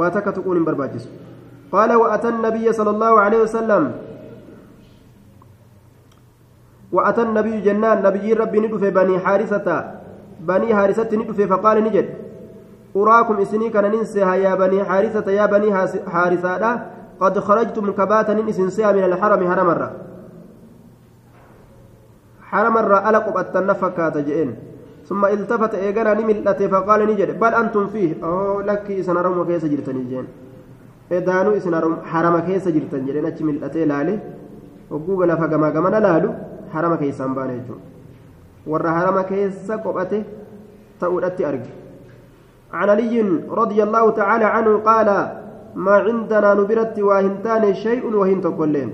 waa 0.00 0.10
takka 0.10 0.32
tuquun 0.32 0.56
hin 0.56 0.64
barbaachisu. 0.64 1.08
Qaala 1.72 1.98
wa'ata 2.02 2.30
nabiyya 2.44 2.72
sala 2.78 2.90
allahu 2.96 3.18
aleyhi 3.24 3.42
wasalam 3.44 3.90
وأتى 6.92 7.22
النبي 7.22 7.60
جنان 7.60 8.02
نبي 8.02 8.32
ربي 8.32 8.60
ندفع 8.60 8.88
بني 8.88 9.18
حارثة. 9.18 9.84
بني 10.40 10.74
حارثة 10.74 11.16
ندفع 11.16 11.46
فقال 11.46 11.84
نجد 11.84 12.06
أراكم 12.96 13.36
إسني 13.40 13.70
كان 13.70 13.90
ننسى 13.90 14.20
يا 14.20 14.54
بني 14.54 14.84
حارثة 14.84 15.30
يا 15.30 15.46
بني 15.46 15.74
حارثة 16.12 16.80
قد 17.20 17.38
خرجتم 17.38 17.90
كباتا 17.90 18.48
إسنسيا 18.48 18.92
من 18.92 19.04
الحرم 19.04 19.40
حرم 19.50 19.70
الرّ 19.70 19.90
حرم 22.50 22.78
الرّ 22.78 22.94
ألا 23.08 23.18
قبطن 23.18 23.72
فكات 23.72 24.16
جئين 24.18 24.50
ثم 25.08 25.22
التفت 25.26 25.74
إيقنا 25.74 26.14
نملته 26.14 26.66
فقال 26.68 27.00
نجد 27.10 27.40
بل 27.40 27.52
أنتم 27.54 27.86
فيه. 27.86 28.10
أو 28.24 28.60
لك 28.60 28.86
سنرم 29.06 29.44
كيس 29.44 29.64
جرتني 29.64 30.04
جين 30.10 30.26
إدانو 31.12 31.50
إسنرم 31.58 31.94
حرم 32.10 32.34
كيس 32.46 32.68
جرتن 32.68 33.04
جين 33.06 33.26
أتش 33.26 33.42
ملته 33.42 33.84
لالي 33.90 34.18
وقوب 34.90 35.22
لفا 35.22 35.46
قما 35.52 35.68
قما 35.74 35.88
لالو. 35.88 36.30
حرم 36.72 36.94
كيس 36.94 37.20
أنبان 37.20 37.50
ور 38.66 38.82
حرم 38.96 39.20
كيس 39.20 39.70
قبته 39.70 40.22
تؤدت 41.00 41.40
أرجي 41.40 41.74
عن 42.72 42.88
علي 42.90 43.20
رضي 43.60 43.82
الله 43.82 44.10
تعالى 44.10 44.44
عنه 44.44 44.72
قال 44.78 45.08
ما 45.74 45.92
عندنا 46.06 46.54
نبرت 46.54 46.98
واهنتان 46.98 47.74
شيء 47.74 48.04
وهنت 48.20 48.46
كلين 48.46 48.90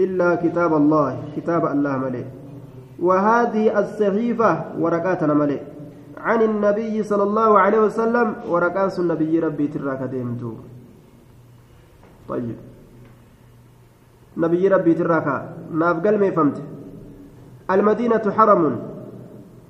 إلا 0.00 0.34
كتاب 0.34 0.72
الله 0.74 1.10
كتاب 1.36 1.62
الله 1.66 1.94
ملئ 2.04 2.24
وهذه 3.06 3.64
الصحيفة 3.80 4.50
ورقاتنا 4.78 5.34
ملئ 5.34 5.60
عن 6.26 6.40
النبي 6.42 7.02
صلى 7.02 7.22
الله 7.22 7.50
عليه 7.58 7.80
وسلم 7.86 8.26
ورقاس 8.48 9.00
النبي 9.00 9.32
ربي 9.46 9.66
تراك 9.74 10.02
ديمتو 10.12 10.52
طيب 12.28 12.58
نبي 14.36 14.62
ربي 14.68 14.92
تراك 14.94 15.26
ناف 15.80 15.96
قلمي 16.06 16.30
فهمت 16.36 16.58
المدينة 17.72 18.24
حرم. 18.36 18.62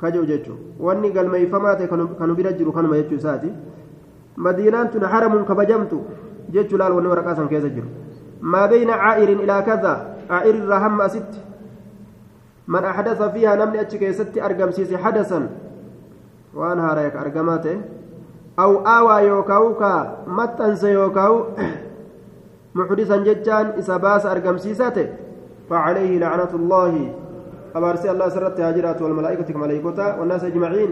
كجو 0.02 0.24
جتشو 0.24 0.54
واني 0.80 1.08
قلمي 1.16 1.46
فمات 1.46 1.82
كانوا 2.18 2.34
بيرجلوا 2.34 2.72
كانوا 2.72 2.96
يجتشو 2.96 3.18
ساتي. 3.18 3.52
مدينة 4.36 4.92
حرم 5.12 5.44
كبجمت 5.44 5.92
جتشو 6.52 6.76
لال 6.76 6.92
وني 6.92 7.08
ورقاسا 7.08 7.46
كيس 7.46 7.64
ما 8.42 8.66
بين 8.66 8.90
عائر 8.90 9.28
إلى 9.28 9.62
كذا. 9.66 9.94
عائر 10.30 10.54
الرهم 10.54 11.00
أست. 11.00 11.32
من 12.68 12.84
أحدث 12.84 13.22
فيها 13.22 13.56
نمني 13.56 13.80
أتش 13.80 13.94
ستي 14.18 14.44
أرقم 14.46 14.70
سيسي 14.70 14.96
حدثا. 14.98 15.48
وأن 16.54 16.78
هاريك 16.78 17.16
أرقماته. 17.16 17.80
أو 18.58 18.86
آوى 18.86 19.28
يوكاو 19.28 19.74
كا 19.74 19.92
متنس 20.26 20.84
يوكاو 20.84 21.44
محدثا 22.74 23.16
ججان 23.16 23.66
إساباس 23.78 24.26
أرقم 24.26 24.56
سيساته. 24.58 25.06
فعليه 25.70 26.18
لعنة 26.18 26.52
الله. 26.54 27.14
أبارسي 27.74 28.10
الله 28.10 28.28
سرت 28.28 28.60
هاجرات 28.60 29.02
والملائكة 29.02 29.58
ملائكة 29.58 30.20
والناس 30.20 30.44
أجمعين. 30.44 30.90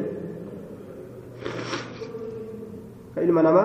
كإلما 3.16 3.42
نما. 3.42 3.64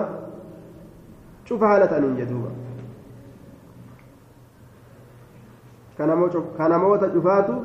شوف 1.44 1.64
حالة 1.64 1.98
أن 1.98 2.16
جدوبا 2.16 2.50
كان 5.98 6.10
موت 6.78 7.02
شفاته 7.14 7.56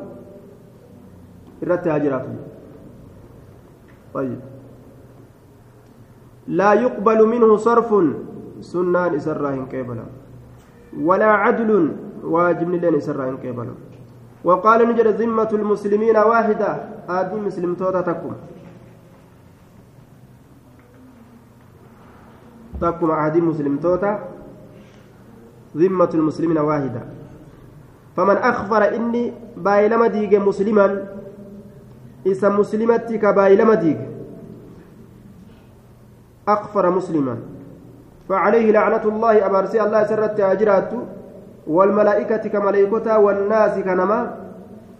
irratti 1.61 1.89
haa 1.89 1.99
jiraatu 1.99 2.29
طيب. 4.13 4.39
لا 6.47 6.73
يقبل 6.73 7.19
منه 7.27 7.57
صرف. 7.57 7.89
سنان 8.61 9.15
إسراهن 9.15 9.65
كيبلا 9.65 10.05
ولا 11.01 11.25
عدل. 11.25 11.71
واجب 12.23 12.69
لين 12.69 12.95
إسراهن 12.95 13.37
كيبلا 13.37 13.73
وقال 14.43 14.79
نجد 14.89 15.07
ذمة 15.07 15.51
المسلمين 15.53 16.17
واحدة. 16.17 16.69
آدي 17.09 17.35
مسلم 17.35 17.75
توتا 17.75 18.01
تكم. 18.01 18.33
تكم 22.81 23.11
آدي 23.11 23.41
مسلم 23.41 23.77
توتا. 23.77 24.11
ذمة 25.77 26.11
المسلمين 26.13 26.57
واحدة. 26.57 27.01
فمن 28.17 28.37
أخبر 28.37 28.81
إني 28.95 29.33
بايلما 29.57 30.07
ديج 30.07 30.35
مسلما 30.35 30.87
isa 32.21 32.53
muslimatti 32.53 33.17
kabaayilama 33.17 33.75
diige 33.81 34.05
أكفر 36.47 36.89
مسلما. 36.89 37.37
فعليه 38.29 38.71
لعنة 38.71 39.03
الله 39.05 39.45
أبارسي 39.45 39.81
الله 39.81 40.01
سرت 40.03 40.39
أجراته 40.39 40.99
والملائكة 41.67 42.49
كملائكة 42.49 43.19
والناس 43.19 43.79
كنما 43.79 44.35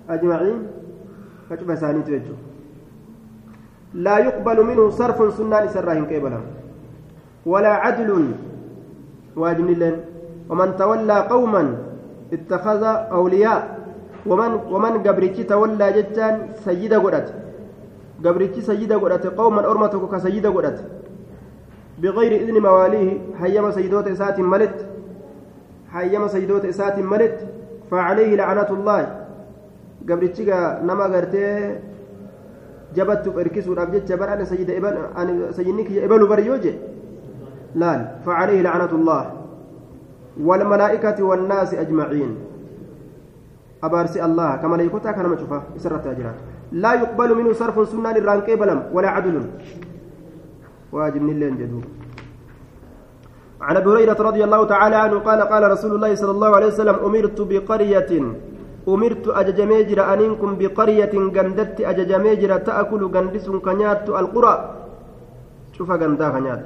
أجمعين؟ 0.09 0.67
كتب 1.51 1.75
ثاني 1.75 2.01
توجه 2.01 2.37
لا 3.93 4.17
يقبل 4.17 4.63
منه 4.63 4.89
صرف 4.89 5.33
سنان 5.33 5.67
سراهن 5.67 6.05
كيبلا. 6.05 6.39
ولا 7.45 7.73
عدل. 7.73 8.31
لله 9.37 9.93
ومن 10.49 10.75
تولى 10.77 11.17
قوما 11.19 11.63
اتخذ 12.33 12.83
أولياء. 13.11 13.79
ومن 14.25 14.51
ومن 14.71 15.03
قبرتي 15.03 15.43
تولى 15.43 15.91
جتان 15.91 16.49
سيدة 16.65 16.97
قدت. 16.99 17.33
قبرتي 18.25 18.61
سيدة 18.61 18.95
قدت. 18.95 19.27
قوما 19.27 19.61
أرمتك 19.71 20.03
كسيدة 20.11 20.49
قدت. 20.49 20.79
بغير 21.99 22.31
إذن 22.41 22.61
مواليه 22.61 23.35
حيما 23.39 23.71
سيدوت 23.71 24.07
إسات 24.07 24.39
ملت. 24.39 24.87
حيما 25.93 26.27
سيدوت 26.27 26.65
إسات 26.65 26.99
ملت 26.99 27.47
فعليه 27.91 28.35
لعنة 28.35 28.69
الله 28.69 29.25
قبرتي 30.09 30.45
نما 30.87 31.03
قرتي 31.03 31.75
جبت 32.95 33.23
إركسوا 33.37 33.81
أبجت 33.81 34.11
جبر 34.11 34.33
أنا 34.33 34.43
سيد 34.43 34.69
إبل 34.69 34.95
أنا 35.17 35.51
سيدنيك 35.51 35.91
إبل 35.91 36.27
بريوجي 36.27 36.73
لا 37.75 38.11
فعليه 38.25 38.61
لعنة 38.61 38.91
الله 38.91 39.31
والملائكة 40.39 41.23
والناس 41.23 41.73
أجمعين 41.73 42.35
أبارسي 43.83 44.25
الله 44.25 44.55
كما 44.55 44.75
لا 44.75 44.83
يكون 44.83 44.99
كان 44.99 45.29
مشوفا 45.29 45.63
إسرة 45.77 45.97
تاجرات 45.97 46.35
لا 46.71 46.93
يقبل 46.93 47.35
منه 47.35 47.53
صرف 47.53 47.89
سنة 47.89 48.11
للرانك 48.11 48.49
بلم 48.51 48.79
ولا 48.93 49.09
عدل 49.09 49.41
واجب 50.91 51.21
من 51.21 51.29
اللين 51.29 51.57
جدوب 51.57 51.83
عن 53.61 53.75
أبي 53.77 53.89
هريرة 53.89 54.19
رضي 54.29 54.43
الله 54.43 54.61
تعالى 54.73 54.95
عنه 54.95 55.17
قال 55.27 55.39
قال 55.41 55.63
رسول 55.71 55.91
الله 55.95 56.11
صلى 56.21 56.33
الله 56.35 56.51
عليه 56.55 56.69
وسلم 56.73 56.97
أمرت 57.07 57.39
بقرية 57.51 58.11
أمرت 58.93 59.25
أججميجر 59.39 59.99
انكم 60.13 60.49
بقرية 60.61 61.13
غندت 61.35 61.77
أججميجر 61.91 62.51
تأكل 62.67 63.01
غندس 63.15 63.45
كنيات 63.65 64.09
القرى. 64.21 64.55
شوف 65.77 65.89
غندا 66.01 66.27
كنيات. 66.33 66.63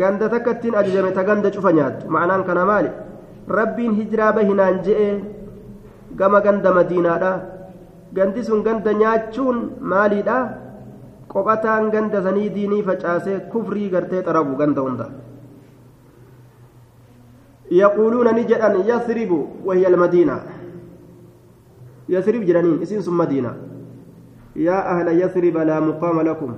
غندا 0.00 0.26
تكتين 0.32 0.74
اججميت 0.74 1.18
غندا 1.28 1.48
شوف 1.54 1.66
نيات 1.66 1.96
معناه 2.14 2.40
كان 2.48 2.60
مالي. 2.70 2.92
rabbiin 3.46 3.94
hijiraa 3.94 4.32
bahinaan 4.32 4.82
je'e 4.86 5.22
gama 6.18 6.40
ganda 6.40 6.72
madiinaadha 6.74 7.32
gandi 8.12 8.42
sun 8.42 8.62
ganda 8.66 8.94
nyaachuun 9.02 9.58
maaliidha 9.92 10.38
qophataan 11.32 11.90
ganda 11.90 12.22
sanii 12.22 12.48
diinii 12.56 12.82
facaasee 12.88 13.38
kufrii 13.52 13.88
gartee 13.90 14.22
xarabu 14.22 14.56
ganda 14.56 14.82
hunda 14.88 15.08
يقولون 17.70 18.28
نجدا 18.34 18.68
يثرب 18.86 19.30
وهي 19.66 19.86
المدينة 19.86 20.36
يثرب 22.08 22.42
جرانين 22.46 22.82
اسم 22.82 23.00
ثم 23.00 23.18
مدينة 23.18 23.52
يا 24.56 24.78
أهل 24.92 25.08
يثرب 25.22 25.56
لا 25.66 25.80
مقام 25.80 26.20
لكم 26.20 26.50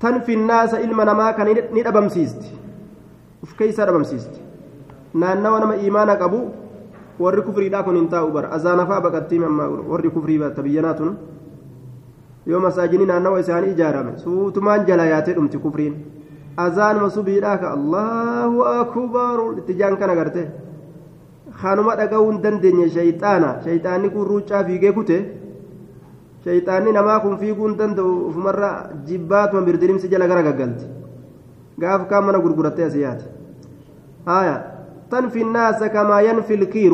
تنفي 0.00 0.34
الناس 0.34 0.74
إلما 0.74 1.12
ما 1.14 1.30
كان 1.30 1.48
ندبمسيست 1.72 2.42
وف 3.42 3.52
كيس 3.58 3.80
دبمسيست 3.80 4.34
naannawa 5.14 5.60
nama 5.60 5.76
imaana 5.76 6.16
qabu 6.20 6.52
warri 7.18 7.42
kufriidhaa 7.42 7.82
kun 7.82 7.96
hin 7.96 8.08
taa'u 8.12 8.30
bara 8.32 8.50
azaanafaa 8.52 9.00
baqattii 9.00 9.40
warri 9.88 10.10
kufrii 10.10 10.38
batta 10.38 10.62
biyyanaatun 10.62 11.16
yoo 12.50 12.60
masaajini 12.66 13.08
naannawa 13.10 13.40
isaanii 13.44 13.72
ijaarame 13.74 14.12
suutumaan 14.24 14.86
jala 14.90 15.06
yaatee 15.12 15.34
dhumti 15.38 15.60
kufriin 15.64 15.96
azaanuma 16.66 17.10
subiidhaa 17.16 17.56
ka 17.64 17.72
allahu 17.78 18.62
akbaru 18.74 19.48
itti 19.62 19.78
jaan 19.80 19.98
kana 20.02 20.14
garte 20.20 20.46
kanuma 21.62 21.98
dhaga'uu 22.00 22.30
hin 22.30 22.40
dandeenye 22.46 22.88
shayxaana 22.96 23.50
shayxaanni 23.66 24.14
kun 24.14 24.30
ruuccaa 24.30 24.62
fiigee 24.70 24.94
kute 25.00 25.18
shayxaanni 26.46 26.96
namaa 27.00 27.20
kun 27.26 27.36
fiiguu 27.44 27.68
hin 27.68 27.76
danda'u 27.82 28.16
ufumarra 28.30 28.72
jibbaatuma 29.10 29.68
birdirimsi 29.68 30.14
jala 30.16 30.32
gara 30.32 30.48
gaggalti 30.48 30.90
gaaf 31.84 32.08
kaan 32.14 32.26
mana 32.30 32.42
gurgurattee 32.48 32.90
asii 32.90 33.06
yaate 33.06 33.30
haaya 34.32 34.58
تنفي 35.10 35.42
الناس 35.42 35.84
كما 35.84 36.20
ينفي 36.20 36.54
الكير 36.54 36.92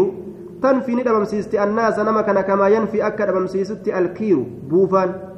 تنفي 0.62 0.94
ندبمسيست 0.94 1.54
الناس 1.54 1.98
نما 1.98 2.22
كان 2.22 2.40
كما 2.40 2.68
ينفي 2.68 3.06
أكا 3.06 3.24
دبمسيست 3.24 3.88
الكير 3.88 4.38
بوفان 4.70 4.70
بوفان 4.70 5.33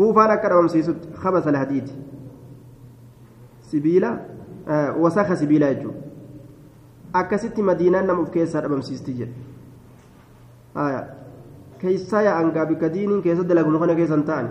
أكا 0.00 0.48
دبمسيست 0.48 0.96
خبث 1.14 1.48
الحديد 1.48 1.88
سبيلا 3.62 4.20
آه 4.68 4.96
وسخ 4.96 5.34
سبيلا 5.34 5.70
يجو 5.70 5.90
akkasitti 7.14 7.62
madiinaan 7.62 8.06
nama 8.10 8.22
uf 8.26 8.30
keessaa 8.34 8.60
dhabamsiisti 8.62 9.12
jedhe 9.18 9.34
aya 10.84 11.02
keeysaa 11.78 12.22
yaa'angaa 12.26 12.64
bikka 12.70 12.88
diiniin 12.94 13.20
keessa 13.26 13.44
dalaguma 13.50 13.78
kana 13.82 13.94
keessan 13.94 14.24
ta'an 14.30 14.48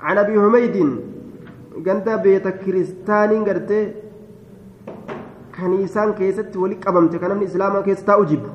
عن 0.00 0.18
ابي 0.18 0.34
حميد 0.40 0.76
ganda 1.86 2.18
beeta 2.18 2.52
kiristaaniin 2.52 3.44
gartee 3.44 3.84
kaniisaan 5.56 6.14
keessatti 6.14 6.58
wali 6.58 6.76
qabamte 6.84 7.18
kan 7.18 7.30
namni 7.30 7.44
islaamaa 7.50 7.82
keessa 7.82 8.06
taa'u 8.06 8.24
jibbu 8.30 8.48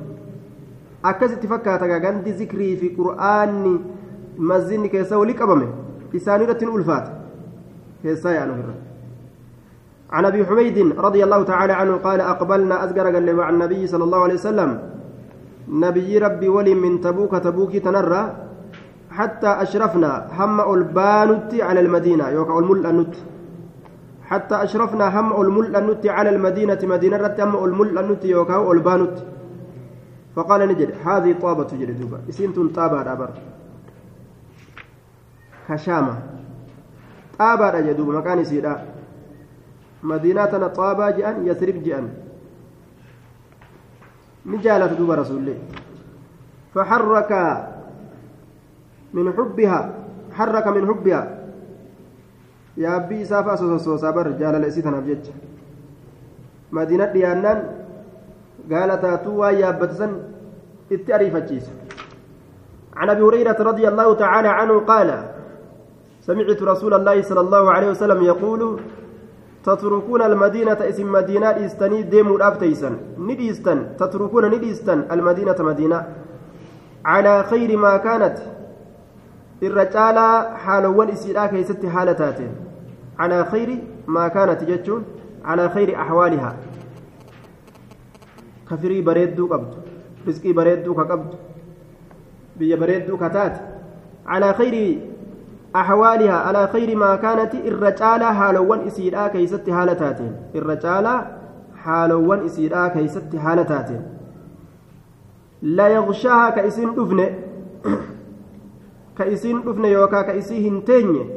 akkasitti 1.02 1.46
fakkaata 1.52 2.00
gandi 2.06 2.32
zikrii 2.40 2.76
fi 2.80 2.88
qur'aanni 2.98 3.74
mazinni 4.38 4.88
keessa 4.88 5.18
wali 5.18 5.34
qabame 5.34 5.66
isaan 6.12 6.42
irratti 6.42 6.64
hin 6.64 6.74
ulfaata 6.74 7.10
keessaa 8.02 8.34
irra. 8.44 8.74
عن 10.06 10.24
أبي 10.24 10.46
حميد 10.46 10.78
رضي 10.98 11.24
الله 11.24 11.42
تعالى 11.42 11.72
عنه 11.72 11.96
قال 11.96 12.20
أقبلنا 12.20 12.84
ازقر 12.84 13.06
قال 13.10 13.36
مع 13.36 13.48
النبي 13.50 13.86
صلى 13.86 14.04
الله 14.04 14.22
عليه 14.22 14.34
وسلم 14.34 14.70
نبي 15.68 16.18
ربي 16.18 16.48
ولي 16.48 16.74
من 16.74 17.00
تبوك 17.00 17.34
تبوك 17.34 17.76
تنرى 17.76 18.22
حتى 19.10 19.46
أشرفنا 19.46 20.30
هم 20.38 20.74
البانت 20.74 21.50
على 21.54 21.80
المدينة. 21.80 22.28
يوكا 22.28 22.58
الملأنت 22.58 23.14
حتى 24.22 24.54
أشرفنا 24.62 25.20
هم 25.20 25.40
الملأنت 25.40 26.06
على 26.06 26.30
المدينة. 26.30 26.78
مدينة 26.82 27.16
رت 27.16 27.40
هم 27.40 27.64
الملأنت 27.64 28.24
يوكا 28.24 28.72
البانت 28.72 29.16
فقال 30.36 30.60
نجد 30.68 30.90
هذه 31.04 31.34
طابة 31.42 31.62
تجري 31.62 31.92
دوبا. 31.92 32.18
اسنتم 32.28 32.68
طابة 32.68 33.02
دابر 35.68 35.76
كشامة 35.78 36.18
طابة 37.38 37.80
جدوب 37.80 38.08
مكان 38.08 38.44
سيدا 38.44 38.84
مدينة 40.02 40.66
طابة 40.66 41.10
جأن 41.10 41.46
يثرب 41.46 41.82
جأن 41.82 42.08
نجالة 44.46 44.86
دوب 44.86 45.10
رسول 45.10 45.54
فحرك 46.74 47.32
من 49.14 49.32
حبها 49.32 49.94
حرك 50.32 50.66
من 50.66 50.86
حبها 50.86 51.38
يا 52.76 52.96
أبي 52.96 53.24
سافا 53.24 53.56
سوسو 53.56 53.96
صبر 53.96 54.30
جال 54.30 54.54
لسيتنا 54.60 55.00
بجج 55.00 55.26
مدينة 56.72 57.04
ديانان 57.04 57.58
قال 58.72 59.00
تاتوا 59.00 59.48
يابتسن 59.50 60.22
اتأريفتشيس 60.92 61.70
عن 62.96 63.10
أبي 63.10 63.22
هريرة 63.22 63.56
رضي 63.62 63.88
الله 63.88 64.14
تعالى 64.14 64.48
عنه 64.48 64.80
قال 64.80 65.35
سمعت 66.26 66.62
رسول 66.62 66.94
الله 66.94 67.22
صلى 67.22 67.40
الله 67.40 67.64
عليه 67.70 67.88
وسلم 67.90 68.24
يقول 68.24 68.80
تتركون 69.64 70.22
المدينة 70.22 70.80
اسم 70.90 71.12
مدينة 71.12 71.50
إستني 71.66 72.02
ديمو 72.02 72.36
الأفتيسن 72.36 72.96
نديستن 73.18 73.96
تتركون 73.98 74.44
نديستن 74.54 74.98
المدينة 75.10 75.56
مدينة. 75.60 75.98
على 77.04 77.42
خير 77.42 77.76
ما 77.76 77.96
كانت. 77.96 78.38
الرجال 79.62 80.18
حالوان 80.56 81.08
إسيرا 81.08 81.46
كيست 81.46 81.86
حالتاتين 81.86 82.52
على 83.18 83.44
خير 83.44 83.78
ما 84.06 84.28
كانت 84.28 84.64
جتشون. 84.64 85.04
على 85.44 85.68
خير 85.68 85.94
أحوالها. 85.94 86.56
كفري 88.70 89.00
بريدو 89.00 89.46
قبض. 89.46 89.74
رزقي 90.28 90.52
بريدو 90.52 90.94
كقبض. 90.94 91.34
بي 92.56 92.76
بريدو 92.76 93.16
كتات. 93.16 93.56
على 94.26 94.54
خير 94.54 94.98
أحوالها 95.80 96.32
على 96.46 96.68
خير 96.72 96.96
ما 96.96 97.16
كانت 97.16 97.54
الرجال 97.54 98.22
حالوان 98.24 98.80
إسيرا 98.86 99.28
كيست 99.28 99.70
حالتاتين. 99.70 100.32
الرجال 100.54 101.06
حالوان 101.84 102.40
إسيرا 102.46 102.88
كيست 102.88 103.36
حالتاتين. 103.36 104.02
لا 105.62 105.88
يغشاها 105.88 106.50
كإسين 106.50 106.94
دفنه 106.94 107.28
كإسين 109.18 109.56
دفنه 109.62 109.88
يوكا 109.88 110.22
كإسيهن 110.22 110.84
تينيه 110.84 111.36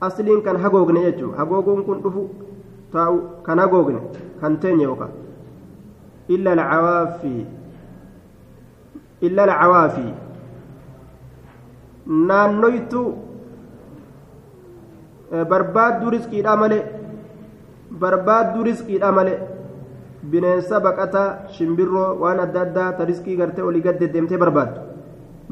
asliin 0.00 0.42
kan 0.42 0.56
hagoogne 0.60 1.00
jechuun 1.04 1.36
hagooguun 1.36 1.84
kun 1.84 2.02
dhufu 2.04 2.22
taa'u 2.92 3.20
kan 3.42 3.58
hagoogne 3.58 4.00
kan 4.40 4.58
teenye 4.60 4.84
yookaan 4.84 5.12
illa 6.28 6.54
lacawaafi 6.60 7.34
illa 9.28 9.46
lacawaafi 9.50 10.06
naannoytu 12.06 13.02
barbaadduu 15.50 16.10
riskiidha 16.16 16.56
malee 16.62 16.82
barbaadduu 18.02 18.64
riskiidha 18.70 19.12
malee 19.18 19.38
bineensa 20.30 20.80
baqataa 20.86 21.28
shimbirroo 21.56 22.08
waan 22.22 22.40
adda 22.46 22.60
addaa 22.66 22.92
ta 22.98 23.04
riskii 23.10 23.36
gartee 23.40 23.64
olii 23.68 23.82
gad 23.86 23.98
deddeemtee 24.00 24.38
barbaaddu 24.44 24.80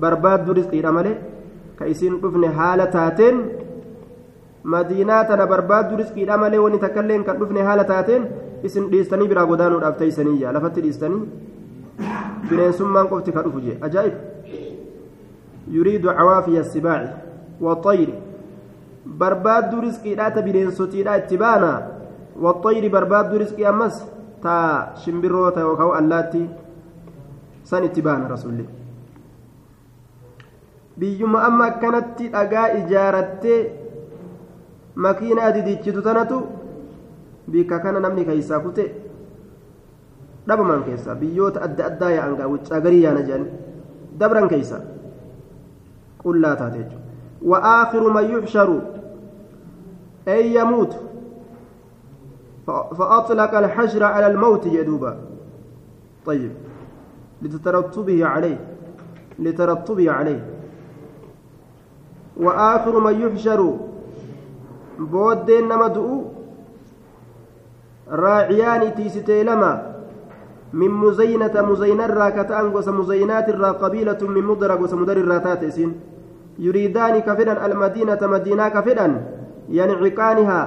barbaadduu 0.05 0.55
riskiidha 0.61 0.93
malee 0.99 1.17
ka 1.79 1.85
isiin 1.93 2.21
dhufne 2.23 2.49
haala 2.59 2.87
taateen. 2.97 3.37
madiinaa 4.73 5.25
tana 5.29 5.47
barbaaddu 5.47 5.97
riskiidha 6.01 6.37
malee 6.43 6.59
wani 6.65 6.79
takkaillee 6.85 7.23
kan 7.25 7.37
dhufne 7.41 7.63
haala 7.69 7.85
taateen 7.91 8.23
isin 8.67 8.85
dhiistanii 8.93 9.27
biraa 9.33 9.47
godaanuudhaaf 9.51 9.97
teeysanii 9.99 10.53
lafatti 10.57 10.81
dhiistanii 10.85 11.23
bineensummaan 12.51 13.09
qofti 13.11 13.33
ka 13.35 13.43
dhufu 13.47 13.61
jee 13.67 13.77
ajaa'ib 13.89 14.15
yuriidu 15.71 16.09
cawaafiya 16.09 16.65
sibaaci 16.65 17.13
waxayri 17.61 18.15
barbaaddu 19.07 19.81
riskiidhaa 19.81 20.31
ta 20.31 20.43
bineensotiidha 20.43 21.17
itti 21.19 21.37
baana 21.39 21.71
waxayri 22.47 22.89
barbaaddu 22.89 23.39
riskii 23.39 23.67
ammas 23.67 24.01
ta 24.43 24.55
shimbirroo 25.05 25.51
ta 25.51 25.61
yookaan 25.61 25.97
allaatti 26.01 26.49
san 27.63 27.85
itti 27.85 28.03
baana 28.03 28.29
rasulli 28.29 28.67
biyyuma 30.99 31.43
amma 31.45 31.65
akkanatti 31.67 32.29
dhagaa 32.29 32.69
ijaarattee 32.81 33.61
makiinaa 34.95 35.53
didichitu 35.53 36.03
tanatu 36.03 36.43
bikka 37.51 37.79
kana 37.79 38.01
namni 38.01 38.25
keeysaa 38.25 38.61
kute 38.61 38.85
dhabaman 40.49 40.85
keessa 40.85 41.15
biyyoota 41.15 41.63
adda 41.67 41.87
addaa 41.91 42.11
yaa'an 42.17 42.37
gaa 42.37 42.49
wuccaa 42.53 42.81
garii 42.81 43.03
yaana 43.03 43.23
jedhan 43.29 43.47
dabran 44.19 44.49
keeysa 44.49 44.81
qullaa 46.25 46.57
taate 46.61 46.79
jechuudha 46.83 47.05
وآخر 47.45 48.09
من 48.13 48.39
يحشر 48.39 48.81
أن 50.29 50.45
يموت 50.47 50.97
فأطلق 52.67 53.55
الحشر 53.59 54.05
على 54.05 54.27
الموت 54.27 54.67
يدوبا 54.67 55.19
طيب 56.27 56.53
لتترتبه 57.43 58.27
عليه 58.27 58.61
لترتبه 59.39 60.11
عليه 60.11 60.47
وآخر 62.37 63.01
من 63.01 63.21
يحشر 63.21 63.79
nama 65.69 65.89
du'u 65.95 66.17
raaciyaani 68.07 68.93
tiisitee 68.95 69.45
lama 69.45 69.73
min 70.73 70.93
muzaynata 70.93 71.63
muzaynarraa 71.63 72.31
ka 72.31 72.45
ta'an 72.45 72.71
gosa 72.71 72.93
muzaynaatirraa 72.93 73.75
qabiilatun 73.83 74.31
min 74.31 74.45
mudara 74.45 74.77
gosa 74.77 74.97
mudarirraa 74.97 75.41
ka 78.73 78.83
fedhan 78.83 79.15
yanciqaanihaa 79.69 80.67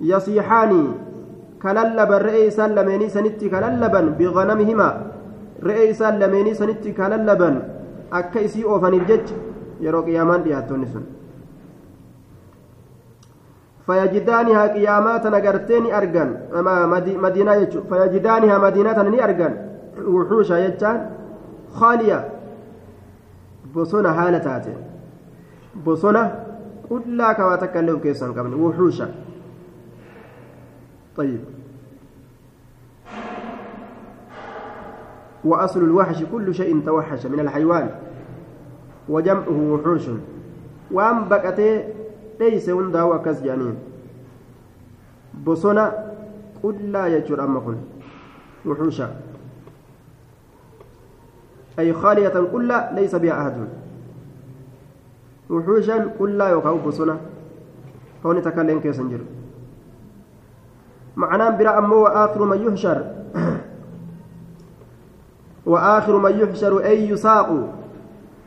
yasiixaani 0.00 0.82
kalallaban 1.58 2.22
re'ee 2.22 2.46
isaan 2.46 2.74
lameenii 2.74 3.10
sanitti 3.10 3.50
kalallaban 3.50 4.14
biganamihimaa 4.18 4.94
re'ee 5.62 5.90
isaan 5.90 6.20
lameenii 6.20 6.54
sanitti 6.54 6.92
kalallaban 6.92 7.62
akka 8.10 8.40
isii 8.40 8.64
oofaniif 8.64 9.08
jecha 9.08 9.34
yeroo 9.80 10.02
qiyaamaan 10.02 10.44
dhiyaattonni 10.44 10.86
sun 10.94 11.04
فيجدانها 13.86 14.66
قيامات 14.66 15.26
نغرتين 15.26 15.94
أرجان 15.94 16.30
مدينة 17.24 17.52
يجو 17.54 17.80
فيجدانها 17.90 18.58
مدينة 18.58 19.02
ني 19.02 19.24
أرجان 19.24 19.54
وحوشا 20.08 20.54
يجان 20.54 21.10
خالية 21.72 22.33
بصونة 23.74 24.12
حالة 24.12 24.38
تاتي 24.38 24.74
بصونة 25.86 26.44
كلها 26.88 27.32
كما 27.32 27.56
تكلم 27.56 27.98
كيسان 27.98 28.34
كمان 28.34 28.54
وحوشا 28.54 29.14
طيب 31.16 31.40
وأصل 35.44 35.80
الوحش 35.84 36.22
كل 36.32 36.54
شيء 36.54 36.80
توحش 36.86 37.26
من 37.26 37.40
الحيوان 37.40 37.90
وجمعه 39.08 39.58
وحوش 39.72 40.06
وأن 40.90 41.28
بقته 41.28 41.84
dheeyse 42.38 42.72
hundaa'u 42.72 43.12
akkas 43.12 43.42
jedhaniin. 43.42 43.76
Bosona 45.44 45.84
qullaa 46.62 47.08
jechuudha 47.10 47.44
amma 47.44 47.60
kun. 47.60 47.78
Wuxuusha. 48.66 49.08
Khaaliyatan 51.76 52.46
qullaa 52.46 52.94
laysa 52.94 53.18
biha 53.18 53.40
ahadun 53.40 53.68
wuxuushan 55.50 56.10
qullaa 56.18 56.50
yookaan 56.50 56.78
bosona 56.84 57.16
hooni 58.24 58.42
takkailleen 58.42 58.80
keessan 58.80 59.10
jiru 59.10 59.24
معناه 61.16 61.50
برا 61.50 61.78
أمه 61.78 61.94
وآخر 61.94 62.44
من 62.44 62.58
يحشر. 62.66 62.98
وآخر 65.70 66.18
من 66.18 66.38
يحشر 66.38 66.84
أي 66.84 67.08
يساق. 67.08 67.68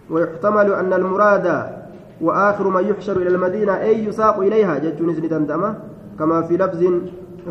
ويحتمل 0.10 0.74
أن 0.74 0.94
المراد 0.94 1.72
وآخر 2.22 2.68
ما 2.68 2.80
يحشر 2.80 3.18
إلى 3.18 3.30
المدينة 3.30 3.78
أي 3.78 4.06
يساق 4.06 4.40
إليها. 4.40 4.78
جتونس 4.78 5.20
ندندمة 5.20 5.76
كما 6.20 6.42
في 6.42 6.58
لفظ 6.58 6.84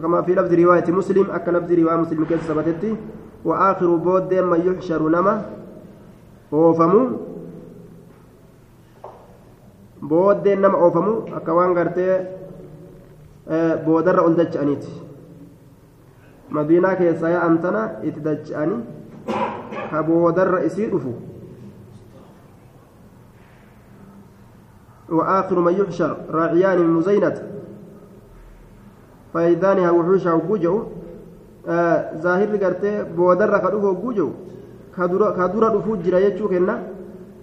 كما 0.03 0.23
في 0.23 0.35
لفظ 0.35 0.55
رواية 0.55 0.93
مسلم. 0.93 1.27
أكا 1.31 1.51
لفظ 1.51 1.73
رواية 1.73 1.97
مسلم 1.97 2.25
كيف 2.25 2.45
ثبتت 2.45 2.97
وآخر 3.45 3.97
بود 3.97 4.35
ما 4.35 4.57
يحشر 4.57 5.09
نما. 5.09 5.43
وفمو 6.53 7.03
booddeen 10.07 10.61
nama 10.61 10.79
oofamu 10.79 11.13
akka 11.37 11.55
waan 11.55 11.75
gartee 11.75 12.15
boodarra 13.87 14.23
ol 14.23 14.37
dacha'aniiti 14.39 14.91
madiinaa 16.57 16.97
keessaa 17.01 17.31
yaa'an 17.35 17.59
tana 17.65 17.83
itti 18.09 18.21
dacha'anii 18.29 18.81
ka 19.91 20.03
boodarra 20.11 20.61
isii 20.69 20.91
dhufu 20.93 21.15
وآخر 25.09 25.59
من 25.61 25.73
يحشر 25.73 26.17
راعيان 26.31 26.79
من 26.79 26.91
مزينة 26.99 27.43
فإذانها 29.35 29.91
وحوشها 29.91 30.33
وجوجو 30.33 30.83
آه 31.69 32.19
ظاهر 32.19 32.57
قرتي 32.57 33.03
بودر 33.03 33.59
كدوه 33.59 33.85
وجوجو 33.85 34.31
كدورة 34.97 35.69
دفوت 35.75 35.99
جرا 35.99 36.19
يجو 36.19 36.49
كنا 36.49 36.75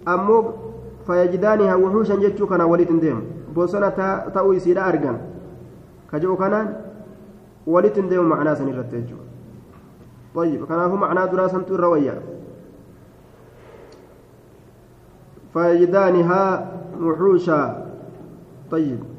أمو 0.07 0.37
فيجدانها 1.07 1.75
وحوشا 1.75 2.13
يجو 2.13 2.47
كنا 2.47 2.63
وليد 2.63 2.91
ديم 2.99 3.19
بوسنا 3.55 3.89
تأوي 4.33 4.59
سيدا 4.59 4.81
أرغان 4.89 5.17
كجو 6.11 6.35
كنان 6.35 6.67
وليد 7.67 7.97
ديم 8.09 8.25
معنا 8.29 8.53
سنرت 8.55 8.93
يجو 8.93 9.19
طيب 10.35 10.65
كان 10.65 10.79
هو 10.79 10.95
معنى 10.95 11.31
دراسة 11.31 11.65
الروية 11.69 12.15
فيجدانها 15.53 16.43
وحوشا 17.01 17.61
طيب 18.71 19.13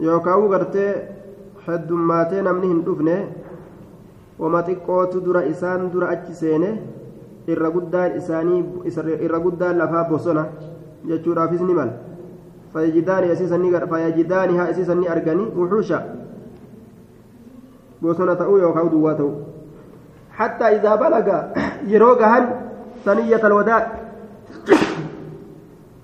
yookaan 0.00 0.48
gartee 0.50 0.90
heddummaatee 1.66 2.42
namni 2.46 2.68
hin 2.72 2.82
dhufne 2.86 3.14
wama 4.38 4.62
xiqqootu 4.62 5.20
dura 5.20 5.44
isaan 5.44 5.90
dura 5.90 6.08
achi 6.08 6.34
seene 6.34 6.70
irra 7.46 7.70
guddaan 7.70 8.16
isaanii 8.16 8.64
irra 9.20 9.38
guddaan 9.40 9.78
lafaa 9.78 10.04
bosona 10.04 10.46
jechuudhaafis 11.08 11.60
ni 11.60 11.74
mala 11.74 11.92
fayajidaani 12.72 14.56
haa 14.56 14.70
isiisan 14.70 14.98
ni 15.00 15.08
arganii 15.08 15.48
wuxuusha 15.56 16.02
bosona 18.02 18.36
ta'uu 18.36 18.58
yookaan 18.58 18.90
duwwaa 18.90 19.14
ta'uu 19.14 19.48
حتى 20.38 20.64
إذا 20.78 20.94
بلغ 20.94 21.26
يروغهن 21.86 22.44
ثنية 23.04 23.46
الوداع 23.46 23.92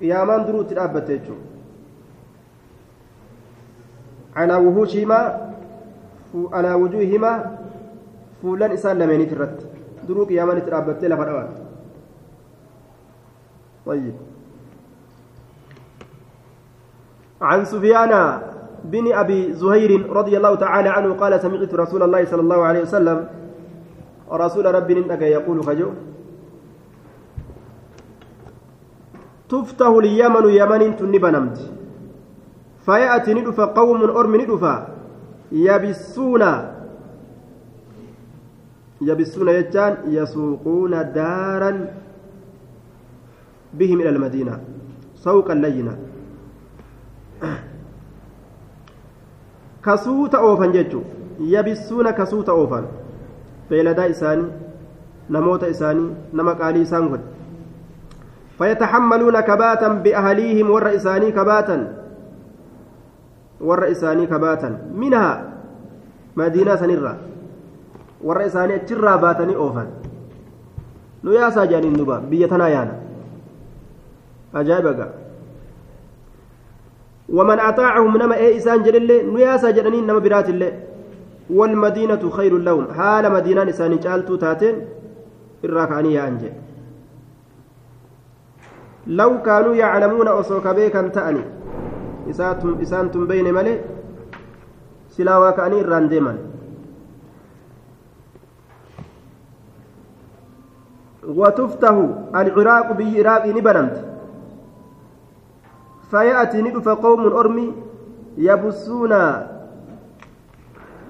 قياما 0.00 0.38
درو 0.38 0.62
ترابت 0.62 1.10
يجو 1.10 1.34
على 4.36 4.56
وحوشهما 4.56 5.50
على 6.52 6.74
وجوههما 6.74 7.58
فولان 8.42 8.70
إسان 8.70 8.98
لميني 8.98 9.26
تراتي 9.26 9.66
درو 10.08 10.24
قياما 10.24 10.54
نترابت 10.54 11.04
لفرأوات 11.04 11.56
طيب 13.86 14.14
عن 17.42 17.64
سفيان 17.64 18.40
بن 18.83 19.13
أبي 19.13 19.53
زهير 19.53 20.09
رضي 20.09 20.37
الله 20.37 20.55
تعالى 20.55 20.89
عنه 20.89 21.13
قال 21.13 21.41
سمعت 21.41 21.73
رسول 21.73 22.03
الله 22.03 22.25
صلى 22.25 22.41
الله 22.41 22.59
عليه 22.63 22.81
وسلم 22.81 23.27
رسول 24.31 24.65
ربي 24.75 24.93
إنك 24.93 25.21
يقول 25.21 25.63
خجو 25.63 25.89
تفتح 29.49 29.87
اليمن 29.87 30.45
يمن 30.49 30.95
تنبنمت 30.95 31.57
فيأتي 32.85 33.33
ندفا 33.33 33.65
قوم 33.65 34.01
أرم 34.03 34.35
ندفا 34.35 34.87
يبسون 35.51 36.43
يبسون 39.01 39.47
يجان 39.49 39.93
يسوقون 40.07 40.91
دارا 41.13 41.71
بهم 43.73 44.01
إلى 44.01 44.09
المدينة 44.09 44.59
سوقا 45.15 45.53
لينا. 45.53 45.95
Kasuuta 49.89 50.43
oofan 50.51 50.71
jechuun 50.77 51.05
yabisuuna 51.55 52.13
kasuuta 52.21 52.53
oofan 52.61 52.87
beeladaa 53.69 54.07
isaanii 54.15 54.49
namoota 55.37 55.67
isaanii 55.75 56.09
nama 56.33 56.55
qaalii 56.61 56.87
isaan 56.87 57.09
godhe. 57.11 57.39
فيتحملون 58.59 59.39
كباتا 59.39 59.87
بأهليهم 60.03 60.67
ور 60.69 60.95
إساني 60.95 61.31
كباتا 61.31 61.77
ور 63.61 63.91
إساني 63.91 64.25
كباتا 64.27 64.69
منها 64.95 65.31
مدينة 66.35 66.75
سنرة 66.75 67.17
ور 68.23 68.45
إساني 68.45 68.75
أتشرى 68.75 69.17
باتني 69.17 69.55
أوفا 69.55 69.87
نياسا 71.23 71.65
جاني 71.65 71.87
النبا 71.87 72.17
بيتنا 72.29 72.67
يانا 72.67 72.95
أجايبك 74.55 74.99
ومن 77.33 77.59
أطاعهم 77.59 78.17
نما 78.17 78.35
إيه 78.35 78.57
إسان 78.57 78.83
جلله 78.83 79.21
نياسا 79.21 79.71
جلنين 79.71 80.07
نما 80.07 80.19
برات 80.19 80.49
الله 80.49 80.71
والمدينة 81.49 82.29
خير 82.29 82.57
لهم. 82.57 82.93
حال 82.93 83.31
مدينة 83.31 83.69
إسان 83.69 83.99
جالتو 83.99 84.35
تاتين 84.35 84.75
الراكاني 85.63 86.27
أنجي. 86.27 86.51
لو 89.07 89.41
كانوا 89.41 89.75
يعلمون 89.75 90.27
أصوك 90.27 90.67
بيكا 90.67 91.07
تأني 91.07 91.43
إسانتم 92.29 92.77
إسانتم 92.81 93.27
بين 93.27 93.53
ملي 93.53 93.79
سلاوا 95.09 95.51
كأني 95.51 95.81
رانديما 95.81 96.37
وتفتح 101.27 101.95
العراق 102.35 102.91
بالعراق 102.91 103.45
نبنمت. 103.45 103.97
فيأتي 106.11 106.61
ندف 106.61 106.89
قوم 106.89 107.21
أرمي 107.33 107.73
يبسون 108.37 109.13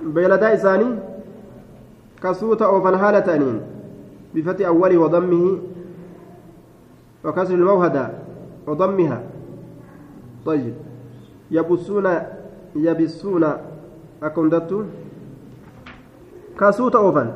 بيلدا 0.03 0.53
إساني 0.53 0.95
كسوت 2.23 2.61
أو 2.61 2.81
فنهالة 2.81 3.35
أنين 3.35 3.61
بفتح 4.35 4.65
أوله 4.67 4.97
وضمه 4.97 5.57
وكسر 7.25 7.53
الموهدة 7.53 8.09
وضمها. 8.67 9.21
طيب. 10.45 10.73
يبسون 11.51 12.07
يبسون. 12.75 13.43
أكون 14.23 14.49
دتو. 14.49 14.83
كسوت 16.59 16.95
أوفن 16.95 17.31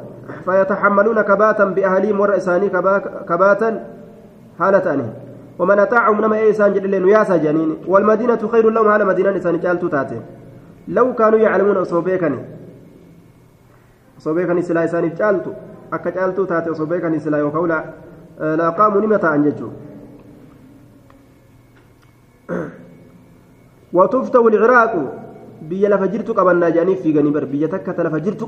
فيتحملون 0.46 1.22
كباتا 1.22 1.66
بأهليهم 1.66 2.20
ورئساني 2.20 2.70
كباتا 3.30 3.88
أنين 4.94 5.14
ومن 5.60 5.80
أطاعهم 5.80 6.22
نما 6.22 6.38
إيسان 6.40 6.74
جل 6.74 6.90
لين 6.90 7.08
ياسا 7.08 7.38
جنين 7.38 7.72
والمدينة 7.88 8.42
خير 8.52 8.70
لهم 8.70 8.88
على 8.88 9.06
مدينة 9.06 9.30
إنسان 9.30 9.60
جالتو 9.60 9.88
تاتي. 9.88 10.20
لو 10.88 11.14
كانوا 11.14 11.40
يعلمون 11.40 11.78
أصوبيكني 11.78 12.40
أصوبيكني 14.18 14.62
سلا 14.62 14.84
إسان 14.84 15.14
جالتو. 15.20 15.52
أكا 15.94 16.10
جالتو 16.10 16.44
تاتي 16.46 16.72
أصوبيكني 16.72 17.20
سلا 17.20 17.38
يوكولا 17.38 17.80
لا 18.60 18.70
قاموا 18.70 19.02
نمتا 19.02 19.28
عن 19.28 19.44
ججو 19.44 19.70
وتفتح 23.94 24.42
العراق 24.52 24.94
biyya 25.70 25.90
lafa 25.90 26.08
jirtu 26.14 26.34
qabannaa 26.36 26.72
jedhanii 26.76 27.00
fiiganii 27.04 27.32
bar 27.32 27.46
biyya 27.46 27.68
takka 27.74 27.94
ta 27.96 28.04
lafa 28.04 28.20
jirtu 28.20 28.46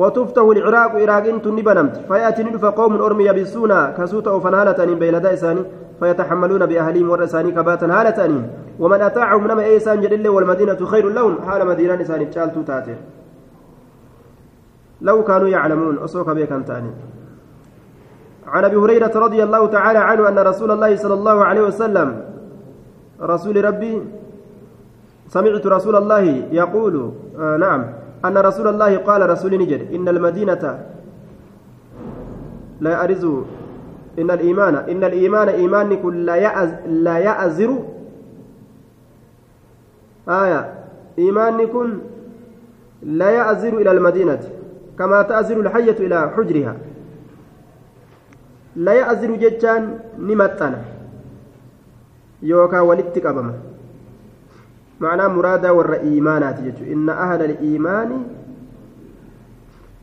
وتفتح 0.00 0.42
العراق 0.54 0.92
عراق 1.02 1.26
تني 1.44 1.62
بنمت. 1.68 1.94
فيأتي 2.08 2.42
ندف 2.46 2.64
قوم 2.64 2.92
أرمي 3.06 3.24
يبسون 3.24 3.72
كسوت 3.96 4.26
أو 4.32 4.38
فنالة 4.40 4.80
بيلدا 5.00 5.32
إساني. 5.36 5.62
فيتحملون 6.00 6.62
بأهلهم 6.70 7.10
ورساني 7.10 7.50
كباتا 7.56 7.86
هالة 7.96 8.18
ومن 8.82 9.00
أطاعهم 9.08 9.42
نما 9.50 9.64
إيسان 9.72 10.00
جلل 10.00 10.28
والمدينة 10.28 10.80
خير 10.92 11.04
لهم. 11.16 11.34
حال 11.46 11.60
مدينة 11.66 12.00
إساني 12.02 12.24
تشالتو 12.30 12.62
تاتي. 12.62 12.94
لو 15.00 15.24
كانوا 15.24 15.48
يعلمون 15.48 15.98
أصوك 15.98 16.30
بك 16.30 16.52
تاني 16.66 16.90
عن 18.46 18.64
أبي 18.64 18.76
هريرة 18.76 19.14
رضي 19.14 19.42
الله 19.42 19.66
تعالى 19.66 19.98
عنه 19.98 20.28
أن 20.28 20.38
رسول 20.38 20.70
الله 20.70 20.96
صلى 20.96 21.14
الله 21.14 21.44
عليه 21.44 21.62
وسلم 21.62 22.08
رسول 23.22 23.64
ربي 23.64 24.02
سمعت 25.28 25.66
رسول 25.66 25.96
الله 25.96 26.24
يقول 26.52 26.94
آه 27.38 27.56
نعم. 27.56 27.97
أن 28.24 28.38
رسول 28.38 28.68
الله 28.68 28.96
قال 28.96 29.30
رسول 29.30 29.58
نجد 29.58 29.94
إن 29.94 30.08
المدينة 30.08 30.84
لا 32.80 32.90
يعرز 32.90 33.24
إن 34.18 34.30
الإيمان 34.30 34.74
إن 34.74 35.04
الإيمان 35.04 35.48
إيمان 35.48 36.02
كل 36.02 36.26
لا 36.26 36.36
يأز 36.36 36.70
لا 36.86 37.18
يأزر. 37.18 37.78
آية 40.28 40.74
إيمان 41.18 41.66
كن 41.66 41.98
لا 43.02 43.30
يأزر 43.30 43.78
إلى 43.78 43.90
المدينة 43.90 44.40
كما 44.98 45.22
تأزر 45.22 45.60
الحية 45.60 45.98
إلى 46.06 46.30
حجرها. 46.36 46.76
لا 48.76 48.92
يأزر 48.92 49.30
جتان 49.36 49.98
نمتنا 50.18 50.80
يوكا 52.42 52.80
ولدتك 52.80 53.26
أبما. 53.26 53.67
معناه 55.00 55.28
مرادا 55.28 55.70
ور 55.70 55.94
إيمانات 55.94 56.60
جتو 56.60 56.84
إن 56.92 57.08
أهل 57.10 57.42
الإيمان 57.44 58.26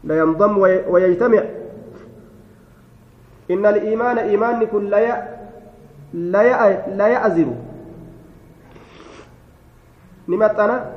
لا 0.03 0.19
ينضم 0.19 0.57
ويجتمع. 0.87 1.43
إن 3.51 3.65
الإيمان 3.65 4.17
إيمان 4.17 4.65
كن 4.65 4.85
لا. 4.85 5.27
لا. 6.13 6.43
لا 6.95 7.07
يأزر 7.07 7.45
نمتنا 10.29 10.91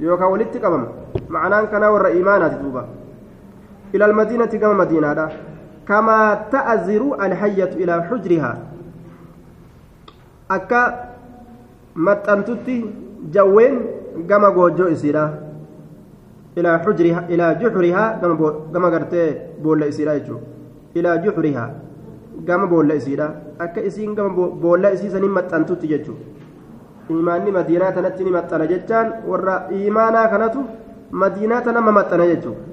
يوكا 0.00 0.24
ولدتك 0.24 0.64
أبما 0.64 0.88
معناه 1.28 1.64
كان 1.64 1.84
ور 1.84 2.06
إيمانات 2.06 2.52
دوبا. 2.52 2.88
إلى 3.94 4.04
المدينة 4.04 4.46
كما 4.46 4.72
مدينة 4.72 5.28
كما 5.88 6.34
تأزر 6.52 7.24
الحية 7.26 7.64
إلى 7.64 8.02
حجرها. 8.02 8.58
أكا 10.50 11.11
maxxantutti 11.94 12.76
jawween 13.34 13.78
gama 14.26 14.50
goojjoo 14.50 14.88
isiidha 14.88 15.24
ilaa 16.56 16.78
xujrihaa 16.84 17.24
ilaa 17.28 17.54
juxrihaa 17.60 18.08
gama 18.72 18.90
gartee 18.90 19.28
boolla 19.62 19.86
isiidha 19.92 20.18
jechuudha 20.18 20.46
ilaa 20.94 21.16
juxrihaa 21.24 21.70
gama 22.48 22.66
boolla 22.66 22.94
isiidha 23.00 23.28
akka 23.58 23.80
isiin 23.90 24.14
gama 24.14 24.48
boolla 24.64 24.92
isiisanii 24.98 25.32
maxxantutti 25.38 25.92
jechuudha 25.94 27.20
imaanni 27.20 27.56
madiinaa 27.58 27.92
tanatti 27.92 28.24
ni 28.24 28.30
maxxana 28.36 28.66
jechaan 28.74 29.14
warra 29.30 29.56
imaanaa 29.86 30.28
kanatu 30.34 30.64
madiinaa 31.24 31.60
tanama 31.60 31.92
maxxana 32.00 32.26
jechuudha. 32.34 32.72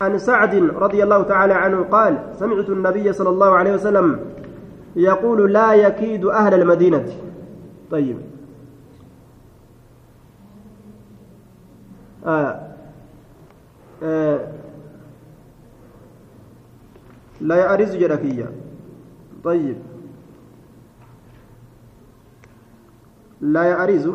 عن 0.00 0.18
سعد 0.18 0.54
رضي 0.78 1.02
الله 1.02 1.22
تعالى 1.22 1.54
عنه 1.54 1.82
قال 1.82 2.18
سمعت 2.38 2.68
النبي 2.70 3.12
صلى 3.12 3.28
الله 3.28 3.50
عليه 3.56 3.72
وسلم 3.74 4.20
يقول 4.96 5.52
لا 5.52 5.74
يكيد 5.74 6.24
أهل 6.24 6.54
المدينة 6.54 7.04
طيب. 7.90 8.18
آه. 12.26 12.68
آه. 14.02 14.52
لا 17.40 17.56
يعرز 17.56 17.96
جركية 17.96 18.50
طيب. 19.44 19.76
لا 23.40 23.62
يعرز. 23.62 24.10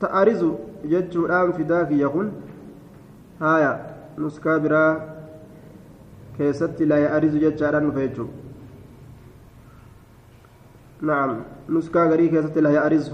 تعرز 0.00 0.44
جج 0.84 1.16
الآن 1.16 1.52
فداك 1.52 1.90
يكون 1.90 2.32
هايا. 3.40 3.94
نسكا 4.18 4.58
برا. 4.58 5.14
كيست 6.38 6.82
لا 6.82 6.98
يعرز 6.98 7.36
الآن 7.36 7.90
فيجو. 7.90 8.26
نعم. 11.04 11.30
نسكا 11.68 12.04
غري 12.10 12.28
كيست 12.28 12.58
لا 12.58 12.70
يعرز 12.70 13.12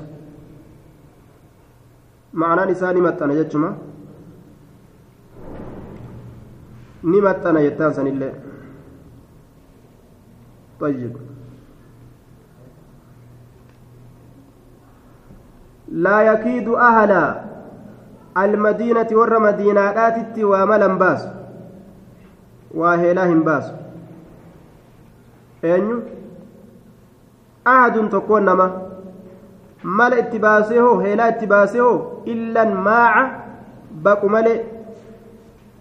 معنى 2.33 2.71
نساني 2.71 3.01
متنا 3.01 3.35
جتشما. 3.35 3.71
ni 7.03 7.21
maxxana 7.21 7.61
jettaan 7.65 7.95
sanillee 7.97 8.35
طيب. 10.81 11.17
لا 15.89 16.23
يكيد 16.33 16.69
أهل 16.69 17.13
المدينة 18.37 19.09
ور 19.13 19.33
آتت 20.07 20.37
وملا 20.39 20.87
باس 20.87 21.23
وهلاهم 27.71 28.09
باس 28.09 28.11
أين 28.11 28.11
أحد 28.11 28.11
تكون 28.11 28.43
نما 28.43 28.83
مال 29.85 30.15
اتباسه 30.15 31.13
هلا 31.13 31.29
اتباسه 31.29 32.13
إلا 32.27 32.63
الماع 32.63 33.41
بقوا 33.91 34.31
ملئ 34.31 34.61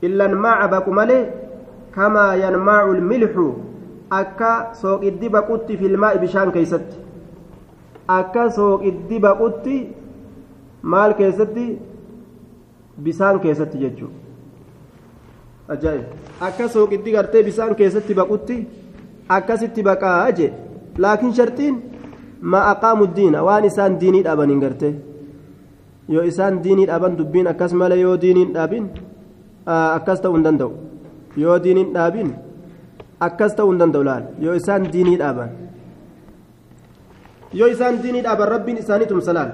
إلا 0.04 0.26
الماع 0.26 0.66
بقوا 0.66 0.94
ملئ 0.94 1.26
كما 1.96 2.36
ينماع 2.36 2.86
الملح 2.86 3.54
akka 4.10 4.74
sooqiddi 4.82 5.30
baqutti 5.30 5.78
filmaa 5.78 6.18
bishaan 6.18 6.52
keessatti 6.52 6.98
akka 8.08 8.50
sooqiddi 8.50 9.20
baqutti 9.20 9.76
maal 10.82 11.14
keessatti 11.14 11.66
bisaan 13.04 13.40
keessatti 13.40 13.78
jechuudha 13.78 14.18
ajaa'ib 15.76 16.06
akka 16.42 16.68
sooqiddi 16.68 17.12
gartee 17.12 17.44
bisaan 17.44 17.76
keessatti 17.76 18.14
baqutti 18.22 18.68
akkasitti 19.38 19.84
baqaa 19.84 20.32
jee 20.32 20.54
laakiin 21.04 21.34
shartiin 21.40 21.76
ma 22.52 22.60
aqaamu 22.74 23.08
diina 23.16 23.44
waan 23.48 23.66
isaan 23.72 24.00
diinii 24.02 24.24
dhaaban 24.28 24.50
hin 24.54 24.60
gartee 24.66 24.94
yoo 26.16 26.24
isaan 26.34 26.62
diinii 26.64 26.86
dhaaban 26.92 27.18
dubbiin 27.22 27.48
akkas 27.54 27.74
malee 27.82 28.00
yoo 28.04 28.18
diiniin 28.22 28.54
dhaabin 28.60 28.86
akkas 29.98 30.22
ta'uu 30.22 30.36
hin 30.38 30.44
danda'u 30.48 30.72
yoo 31.44 31.58
diiniin 31.64 31.94
dhaabin. 31.98 32.30
akkas 33.20 33.56
ta'uu 33.56 33.72
hin 33.72 33.80
danda'u 33.80 34.04
laal 34.08 34.24
yoo 34.44 34.54
isaan 34.56 34.88
diinii 34.94 35.18
dhaaban 35.22 35.50
yoo 37.62 37.68
isaan 37.76 38.00
diinii 38.04 38.24
dhaaban 38.28 38.48
rabbiin 38.56 38.78
isaanii 38.84 39.08
tumsa 39.12 39.34
laal 39.38 39.52